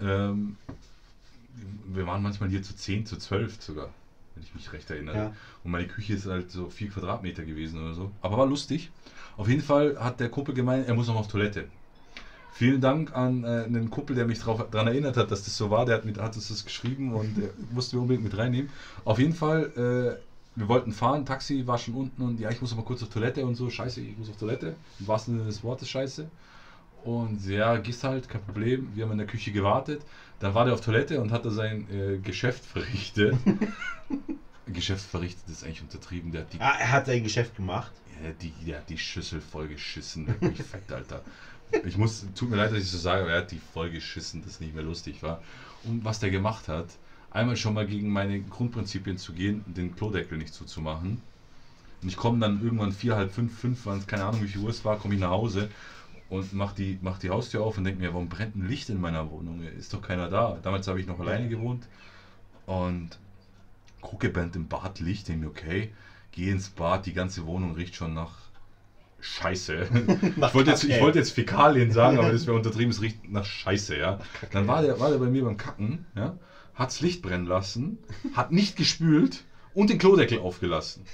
[0.00, 0.56] Ähm,
[1.86, 3.90] wir waren manchmal hier zu 10, zu 12 sogar,
[4.34, 5.16] wenn ich mich recht erinnere.
[5.16, 5.32] Ja.
[5.64, 8.10] Und meine Küche ist halt so 4 Quadratmeter gewesen oder so.
[8.22, 8.90] Aber war lustig.
[9.36, 11.66] Auf jeden Fall hat der Kumpel gemeint, er muss noch auf Toilette.
[12.52, 15.86] Vielen Dank an äh, einen Kumpel, der mich daran erinnert hat, dass das so war.
[15.86, 18.68] Der hat, mit, hat uns das geschrieben und äh, musste wir unbedingt mit reinnehmen.
[19.04, 20.27] Auf jeden Fall, äh,
[20.58, 23.44] wir wollten fahren, Taxi war schon unten und ja, ich muss mal kurz auf Toilette
[23.46, 23.70] und so.
[23.70, 24.74] Scheiße, ich muss auf Toilette.
[25.00, 26.28] Im wahrsten Sinne des Wortes Scheiße.
[27.04, 28.88] Und ja, gehst halt, kein Problem.
[28.94, 30.02] Wir haben in der Küche gewartet.
[30.40, 33.36] Dann war der auf Toilette und hat da sein äh, Geschäft verrichtet.
[34.66, 36.32] Geschäft verrichtet ist eigentlich untertrieben.
[36.32, 37.92] Der hat die Ah, er hat sein Geschäft gemacht.
[38.22, 40.26] ja, die, der hat die Schüssel voll geschissen.
[40.26, 41.22] Wirklich fett, Alter.
[41.84, 44.42] Ich muss, tut mir leid, dass ich so sage, aber er hat die voll geschissen,
[44.42, 45.42] dass es nicht mehr lustig war.
[45.84, 46.86] Und was der gemacht hat,
[47.38, 51.22] einmal schon mal gegen meine Grundprinzipien zu gehen, den Klodeckel nicht zuzumachen.
[52.02, 54.70] Und ich komme dann irgendwann vier, halb fünf, fünf, wann- keine Ahnung wie viel Uhr
[54.70, 55.70] es war, komme ich nach Hause
[56.28, 59.00] und mach die, mach die Haustür auf und denke mir, warum brennt ein Licht in
[59.00, 59.62] meiner Wohnung?
[59.62, 60.58] Ist doch keiner da.
[60.62, 61.88] Damals habe ich noch alleine gewohnt
[62.66, 63.18] und
[64.00, 65.92] gucke brennt im Bad Licht, denke mir, okay,
[66.32, 68.32] gehe ins Bad, die ganze Wohnung riecht schon nach
[69.20, 69.88] Scheiße.
[70.48, 73.44] Ich wollte jetzt, ich wollte jetzt Fäkalien sagen, aber das wäre untertrieben, es riecht nach
[73.44, 74.18] Scheiße, ja.
[74.52, 76.36] Dann war der, war der bei mir beim Kacken, ja,
[76.78, 77.98] hat's Licht brennen lassen,
[78.34, 81.04] hat nicht gespült und den Klodeckel aufgelassen.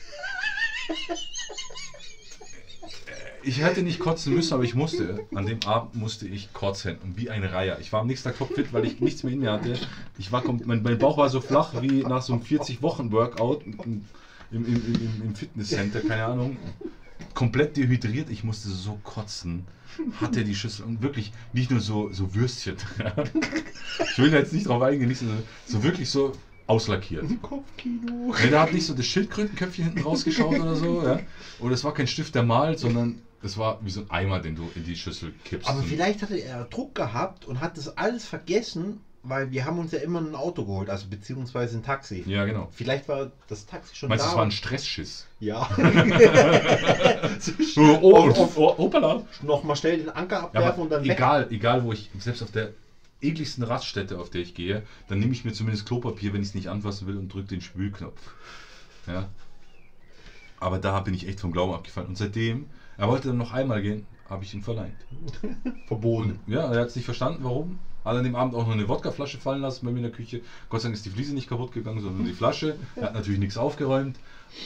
[3.43, 5.27] Ich hätte nicht kotzen müssen, aber ich musste.
[5.35, 6.97] An dem Abend musste ich kotzen.
[7.03, 7.79] Und wie ein Reiher.
[7.79, 9.79] Ich war am nächsten Tag topfit, weil ich nichts mehr in mir hatte.
[10.19, 14.05] Ich war, mein, mein Bauch war so flach wie nach so einem 40-Wochen-Workout im, im,
[14.51, 16.57] im, im, im Fitnesscenter, keine Ahnung.
[17.35, 18.31] Komplett dehydriert.
[18.31, 19.67] Ich musste so kotzen.
[20.21, 22.77] Hatte die Schüssel und wirklich nicht nur so, so Würstchen.
[24.11, 25.27] Ich will jetzt nicht drauf eingehen, nicht so,
[25.67, 26.33] so wirklich so
[26.67, 27.27] auslackiert.
[27.43, 28.35] Kopfkino.
[28.43, 31.21] Nee, da hat nicht so das Schildkrötenköpfchen hinten rausgeschaut oder so, ja.
[31.61, 34.57] Oder es war kein Stift, der malt, sondern es war wie so ein Eimer, den
[34.57, 35.69] du in die Schüssel kippst.
[35.69, 39.93] Aber vielleicht hatte er Druck gehabt und hat das alles vergessen, weil wir haben uns
[39.93, 42.23] ja immer ein Auto geholt, also beziehungsweise ein Taxi.
[42.27, 42.69] Ja, genau.
[42.73, 44.33] Vielleicht war das Taxi schon Meinst du, da.
[44.33, 45.27] es war ein Stressschiss?
[45.41, 45.69] ja.
[47.77, 49.25] Oh, oh, auf- oh, hoppala.
[49.43, 51.13] Nochmal schnell den Anker Ja, abwerfen aber und dann weg.
[51.17, 52.71] egal, egal wo ich, selbst auf der
[53.21, 56.55] ekligsten Raststätte, auf der ich gehe, dann nehme ich mir zumindest Klopapier, wenn ich es
[56.55, 58.21] nicht anfassen will und drücke den Spülknopf.
[59.07, 59.29] Ja.
[60.61, 62.09] Aber da bin ich echt vom Glauben abgefallen.
[62.09, 62.67] Und seitdem,
[62.97, 64.95] er wollte dann noch einmal gehen, habe ich ihn verneint.
[65.87, 66.39] Verboten.
[66.47, 67.79] Und ja, er hat es nicht verstanden, warum.
[68.05, 70.43] Hat an dem Abend auch noch eine Wodkaflasche fallen lassen bei mir in der Küche.
[70.69, 72.77] Gott sei Dank ist die Fliese nicht kaputt gegangen, sondern die Flasche.
[72.97, 74.19] Er hat natürlich nichts aufgeräumt.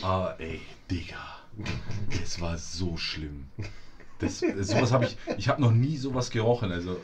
[0.03, 0.61] Aber ey,
[0.91, 1.16] Digga,
[2.20, 3.47] das war so schlimm.
[4.18, 6.72] Das, sowas habe ich, ich habe noch nie sowas gerochen.
[6.72, 6.99] Also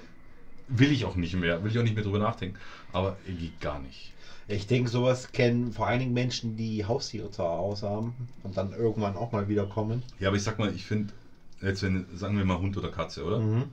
[0.66, 2.58] will ich auch nicht mehr, will ich auch nicht mehr drüber nachdenken.
[2.92, 4.12] Aber irgendwie gar nicht.
[4.48, 8.72] Ich denke, sowas kennen vor allen Dingen Menschen, die Haustiere zu Hause haben und dann
[8.72, 10.02] irgendwann auch mal wieder kommen.
[10.18, 11.14] Ja, aber ich sag mal, ich finde,
[11.62, 13.38] jetzt wenn, sagen wir mal Hund oder Katze, oder?
[13.38, 13.64] Mhm.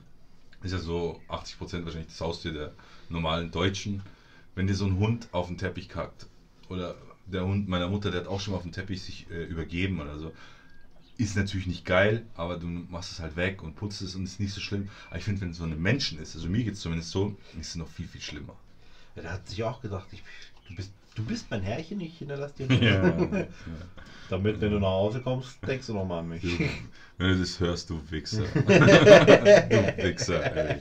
[0.62, 2.72] Ist ja so 80% wahrscheinlich das Haustier der
[3.08, 4.02] normalen Deutschen.
[4.54, 6.26] Wenn dir so ein Hund auf den Teppich kackt,
[6.68, 6.96] oder
[7.26, 10.00] der Hund meiner Mutter, der hat auch schon mal auf dem Teppich sich äh, übergeben
[10.00, 10.32] oder so,
[11.18, 14.40] ist natürlich nicht geil, aber du machst es halt weg und putzt es und ist
[14.40, 14.88] nicht so schlimm.
[15.08, 17.34] Aber ich finde, wenn es so einem Menschen ist, also mir geht es zumindest so,
[17.58, 18.54] ist es noch viel, viel schlimmer.
[19.14, 20.22] Ja, der hat sich auch gedacht, ich,
[20.68, 23.46] du, bist, du bist mein Herrchen, ich hinterlasse dir Ja, ja.
[24.30, 26.42] Damit, wenn du nach Hause kommst, denkst du nochmal an mich.
[27.18, 28.44] Wenn du das hörst, du Wichser.
[28.54, 28.62] du
[30.02, 30.80] Wichser, ey.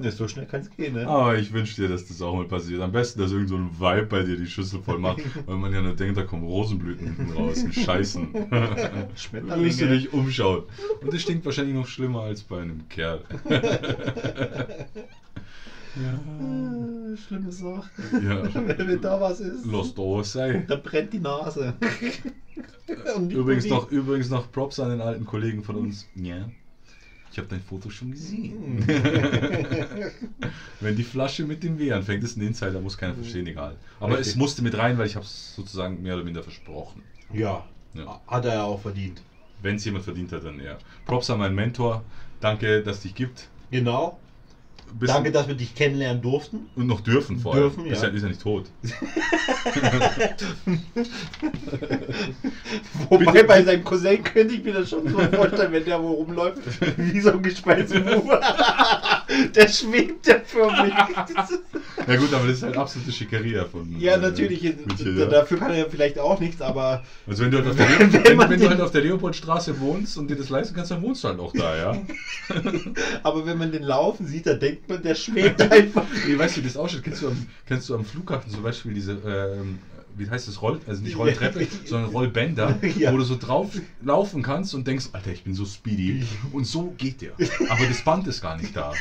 [0.00, 1.06] Ne, so schnell kann es gehen, ne?
[1.06, 2.80] Aber ich wünsche dir, dass das auch mal passiert.
[2.80, 5.72] Am besten, dass irgend so ein Vibe bei dir die Schüssel voll macht, weil man
[5.72, 8.28] ja nur denkt, da kommen Rosenblüten hinten raus, ein Scheißen.
[9.16, 9.62] Schmetterlinge.
[9.62, 10.62] müsst du dich umschauen.
[11.00, 13.24] Und das stinkt wahrscheinlich noch schlimmer als bei einem Kerl.
[15.96, 17.88] Ah, Schlimme Sache.
[18.12, 18.42] Ja.
[18.78, 20.64] Wenn da was ist, Lass da sein.
[20.68, 21.74] da brennt die Nase.
[23.28, 26.06] Übrigens noch, übrigens noch Props an den alten Kollegen von uns.
[26.14, 26.48] Ja.
[27.30, 28.84] Ich habe dein Foto schon gesehen.
[30.80, 33.76] Wenn die Flasche mit dem W anfängt, ist ein Insider, muss keiner verstehen, egal.
[34.00, 34.28] Aber Richtig.
[34.28, 37.02] es musste mit rein, weil ich habe es sozusagen mehr oder minder versprochen.
[37.32, 37.64] Ja,
[37.94, 38.20] Ja.
[38.26, 39.20] hat er ja auch verdient.
[39.62, 40.78] Wenn es jemand verdient hat, dann ja.
[41.04, 42.02] Props an meinen Mentor.
[42.40, 43.48] Danke, dass es dich gibt.
[43.70, 44.18] Genau.
[45.00, 46.68] Danke, dass wir dich kennenlernen durften.
[46.76, 47.92] Und noch dürfen vor Dürfen, allem.
[47.92, 48.08] Ist ja.
[48.08, 48.66] ist ja nicht tot.
[53.08, 56.58] Wobei bei seinem Cousin könnte ich mir das schon so vorstellen, wenn der wo rumläuft,
[56.96, 58.40] wie so ein Gespeisebube.
[59.54, 60.94] der schwebt ja förmlich.
[60.94, 63.94] Ja gut, aber das ist halt absolute Schickeria von.
[63.98, 64.62] ja, äh, natürlich.
[64.62, 65.26] Ja.
[65.26, 68.24] Dafür kann er ja vielleicht auch nichts, aber Also wenn du, halt auf der, Wenn
[68.24, 71.02] wenn, man wenn du halt auf der Leopoldstraße wohnst und dir das leisten kannst, dann
[71.02, 71.96] wohnst du halt auch da, ja.
[73.22, 76.04] aber wenn man den laufen sieht, dann denkt man, der schwebt einfach.
[76.26, 78.92] Nee, weißt du, das auch schon, kennst du am, kennst du am Flughafen zum Beispiel
[78.92, 79.78] diese, ähm,
[80.16, 83.12] wie heißt das, Roll, also nicht Rolltreppe, sondern Rollbänder, Ja.
[83.12, 83.70] wo du so drauf
[84.02, 86.24] laufen kannst und denkst, Alter, ich bin so speedy.
[86.52, 87.32] Und so geht der.
[87.68, 88.92] Aber das Band ist gar nicht da.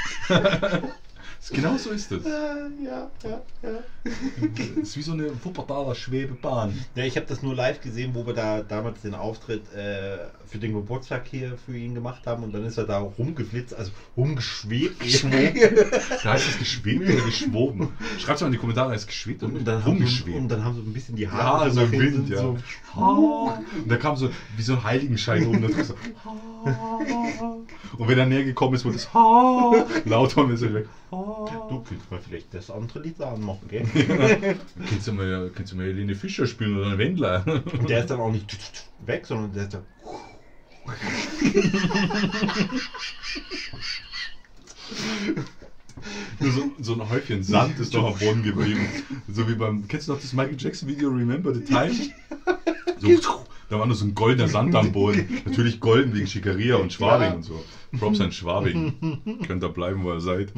[1.51, 2.23] Genau so ist das.
[2.25, 3.69] ja, ja, ja.
[4.55, 6.77] Das ist wie so eine Wuppertaler Schwebebahn.
[6.95, 10.57] Ja, ich habe das nur live gesehen, wo wir da damals den Auftritt äh, für
[10.57, 15.23] den Geburtstag hier für ihn gemacht haben und dann ist er da rumgeflitzt, also rumgeschwebt.
[16.23, 17.89] Da heißt es geschwebt oder geschwoben.
[18.19, 20.37] Schreibt mal in die Kommentare, heißt es geschwebt oder und, dann haben so, rumgeschwebt.
[20.37, 22.37] und dann haben so ein bisschen die Ja, Haare so nach im Wind, ja.
[22.41, 22.57] so-
[22.95, 25.93] Und da kam so wie so ein Heiligenschein oben da so.
[27.97, 29.07] Und wenn er näher gekommen ist, wurde es
[30.05, 30.87] lauter und ist er weg.
[31.09, 33.85] Du könntest mal vielleicht das andere Lied da anmachen, gell?
[34.89, 37.45] Kannst du mal, kannst du mal Helene Fischer spielen oder einen Wendler?
[37.47, 38.57] Und der ist dann auch nicht
[39.05, 39.83] weg, sondern der ist dann.
[46.39, 48.87] Nur so, so ein Häufchen Sand ist doch am Boden geblieben.
[49.27, 51.93] So wie beim, kennst du noch das Michael Jackson Video Remember the Time?
[52.99, 55.27] So, da war nur so ein goldener Sand am Boden.
[55.45, 57.35] Natürlich golden wegen Schickeria und Schwabing Ja.
[57.35, 57.63] und so.
[57.99, 59.39] Props an Schwabing.
[59.47, 60.51] Könnt ihr bleiben, wo ihr seid.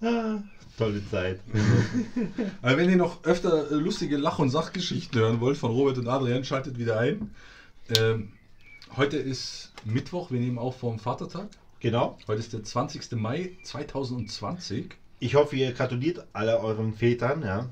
[0.00, 0.38] Ah,
[0.76, 1.40] tolle Zeit.
[2.62, 6.08] Also wenn ihr noch öfter äh, lustige Lach- und Sachgeschichten hören wollt von Robert und
[6.08, 7.30] Adrian, schaltet wieder ein.
[7.98, 8.32] Ähm,
[8.96, 11.48] heute ist Mittwoch, wir nehmen auf vom Vatertag.
[11.80, 12.18] Genau.
[12.28, 13.12] Heute ist der 20.
[13.12, 14.90] Mai 2020.
[15.20, 17.66] Ich hoffe, ihr gratuliert alle euren Vätern, ja.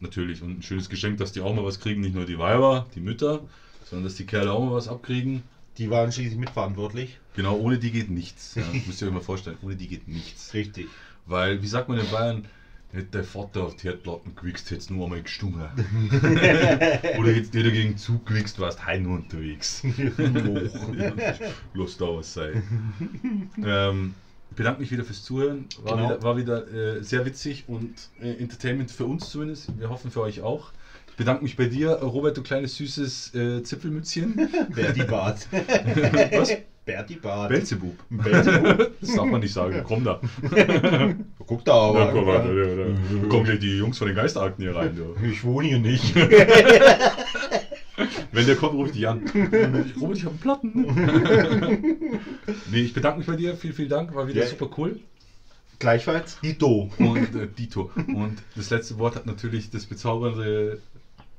[0.00, 2.86] Natürlich, und ein schönes Geschenk, dass die auch mal was kriegen, nicht nur die Weiber,
[2.94, 3.42] die Mütter,
[3.84, 5.42] sondern dass die Kerle auch mal was abkriegen.
[5.78, 7.18] Die waren schließlich mitverantwortlich.
[7.34, 8.54] Genau, ohne die geht nichts.
[8.54, 10.54] Ja, müsst ihr euch mal vorstellen, ohne die geht nichts.
[10.54, 10.88] Richtig.
[11.26, 12.44] Weil, wie sagt man in Bayern,
[12.92, 15.68] hätte der Vater auf die Herdplatten gewichst, hätte nur einmal gestummen.
[17.18, 19.82] Oder jetzt der dagegen zugewichst, warst heim unterwegs.
[21.74, 22.62] Los da was sei.
[23.64, 24.14] ähm,
[24.56, 25.66] bedanke mich wieder fürs Zuhören.
[25.82, 26.08] War Genau.
[26.08, 29.68] wieder, war wieder äh, sehr witzig und äh, Entertainment für uns zumindest.
[29.78, 30.72] Wir hoffen für euch auch.
[31.10, 34.34] Ich bedanke mich bei dir, Robert, du kleines süßes äh, Zipfelmützchen.
[34.74, 35.46] Berti Bart.
[36.32, 36.50] Was?
[36.84, 37.48] Berti Bart.
[37.48, 37.96] Belzebub.
[38.10, 38.92] Belzebub.
[39.00, 39.82] Das darf man nicht sagen.
[39.84, 40.20] Komm da.
[41.46, 42.12] Guck da aber.
[42.12, 44.94] Kommen, da, da, da kommen gleich die Jungs von den Geisterakten hier rein.
[44.96, 45.16] Du.
[45.26, 46.14] Ich wohne hier nicht.
[48.36, 49.22] Wenn der kommt, rufe ich dich an.
[49.98, 52.20] Robert, ich habe einen Platten.
[52.70, 53.56] nee, ich bedanke mich bei dir.
[53.56, 54.14] Vielen, vielen Dank.
[54.14, 54.46] War wieder Ja.
[54.46, 55.00] super cool.
[55.78, 56.38] Gleichfalls.
[56.42, 56.90] Dito.
[56.98, 57.90] Und äh, Dito.
[57.96, 60.80] Und das letzte Wort hat natürlich das bezaubernde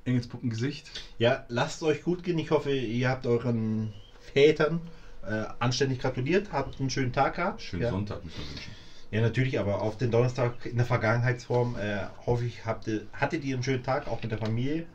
[0.05, 0.89] Engelspuppengesicht.
[1.19, 2.39] Ja, lasst euch gut gehen.
[2.39, 3.93] Ich hoffe, ihr habt euren
[4.33, 4.81] Vätern
[5.23, 7.61] äh, anständig gratuliert, habt einen schönen Tag gehabt.
[7.61, 7.91] Schönen ja.
[7.91, 8.71] Sonntag müssen wir wünschen.
[9.11, 13.43] Ja, natürlich, aber auf den Donnerstag in der Vergangenheitsform äh, hoffe ich, habt ihr, hattet
[13.45, 14.85] ihr einen schönen Tag, auch mit der Familie.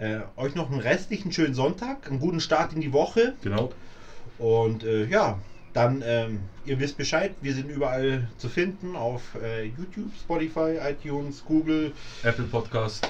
[0.00, 3.34] Äh, euch noch einen restlichen schönen Sonntag, einen guten Start in die Woche.
[3.42, 3.70] Genau.
[4.38, 5.38] Und äh, ja,
[5.74, 11.44] dann, ähm, ihr wisst Bescheid, wir sind überall zu finden auf äh, YouTube, Spotify, iTunes,
[11.44, 11.92] Google,
[12.22, 13.06] Apple Podcast.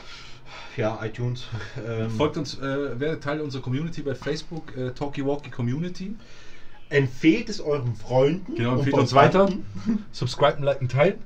[0.77, 1.45] ja, iTunes.
[1.89, 6.17] Ähm, Folgt uns, äh, werdet Teil unserer Community bei Facebook, äh, Talkie Walkie Community.
[6.89, 8.57] empfehlt es euren Freunden.
[8.57, 9.49] Genau, empfehlt uns weiter.
[10.11, 11.21] Subscriben, liken, teilen.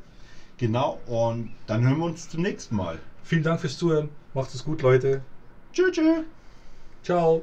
[0.58, 2.98] Genau, und dann hören wir uns zum nächsten Mal.
[3.22, 4.10] Vielen Dank fürs Zuhören.
[4.34, 5.22] Macht es gut, Leute.
[5.74, 6.24] Choo choo.
[7.02, 7.42] Ciao.